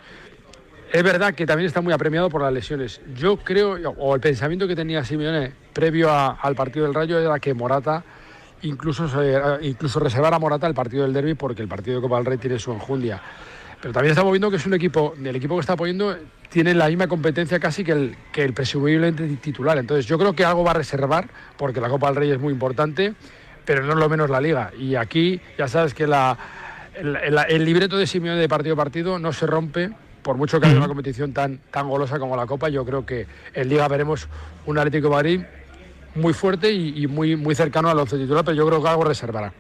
[0.92, 3.02] Es verdad que también está muy apremiado por las lesiones.
[3.16, 7.40] Yo creo, o el pensamiento que tenía Simeone previo a- al partido del Rayo era
[7.40, 8.04] que Morata
[8.62, 12.16] incluso, se- incluso reservar a Morata el partido del derby porque el partido de Copa
[12.18, 13.22] del Rey tiene su enjundia.
[13.82, 16.18] Pero también estamos viendo que es un equipo, el equipo que está poniendo
[16.50, 19.78] tiene la misma competencia casi que el, que el presumiblemente titular.
[19.78, 22.54] Entonces yo creo que algo va a reservar porque la Copa del Rey es muy
[22.54, 23.14] importante,
[23.66, 24.72] pero no es lo menos la Liga.
[24.80, 26.36] Y aquí ya sabes que la,
[27.00, 29.90] el, el- el libreto de Simeone de partido a partido no se rompe
[30.24, 33.28] por mucho que haya una competición tan, tan golosa como la Copa, yo creo que
[33.54, 34.28] en Liga veremos
[34.66, 35.42] un Atlético de Madrid
[36.16, 39.06] muy fuerte y, y muy, muy cercano al once titular, pero yo creo que algo
[39.06, 39.54] reservará.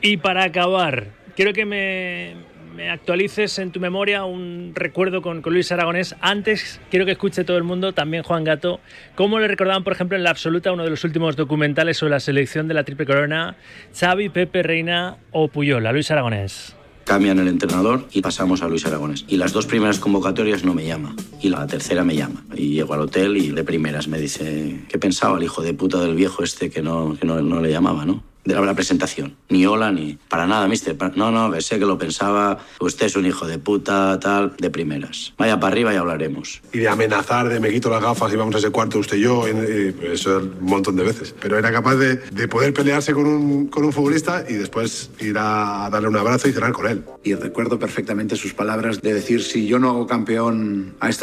[0.00, 2.34] Y para acabar, quiero que me,
[2.76, 6.14] me actualices en tu memoria un recuerdo con, con Luis Aragonés.
[6.20, 8.78] Antes, quiero que escuche todo el mundo, también Juan Gato,
[9.16, 12.20] cómo le recordaban, por ejemplo, en la absoluta, uno de los últimos documentales sobre la
[12.20, 13.56] selección de la Triple Corona,
[13.98, 16.76] Xavi, Pepe Reina o Puyol, a Luis Aragonés.
[17.04, 19.24] Cambian el entrenador y pasamos a Luis Aragones.
[19.28, 21.14] Y las dos primeras convocatorias no me llama.
[21.40, 22.44] Y la tercera me llama.
[22.54, 26.00] Y llego al hotel y de primeras me dice, ¿qué pensaba el hijo de puta
[26.00, 28.22] del viejo este que no, que no, no le llamaba, no?
[28.44, 29.36] De la presentación.
[29.50, 30.18] Ni hola, ni...
[30.28, 30.96] Para nada, mister.
[31.16, 32.58] No, no, sé que lo pensaba.
[32.80, 35.32] Usted es un hijo de puta, tal, de primeras.
[35.38, 36.60] Vaya para arriba y hablaremos.
[36.72, 39.20] y de amenazar, de me quito las gafas y vamos a ese cuarto usted y
[39.20, 41.34] yo, en- eh, eso un montón de veces.
[41.40, 45.36] Pero era capaz de, de poder pelearse con un, con un futbolista y después ir
[45.38, 47.04] a darle un abrazo y cenar con él.
[47.22, 51.20] Y recuerdo perfectamente sus palabras de decir, si yo no hago campeón a esta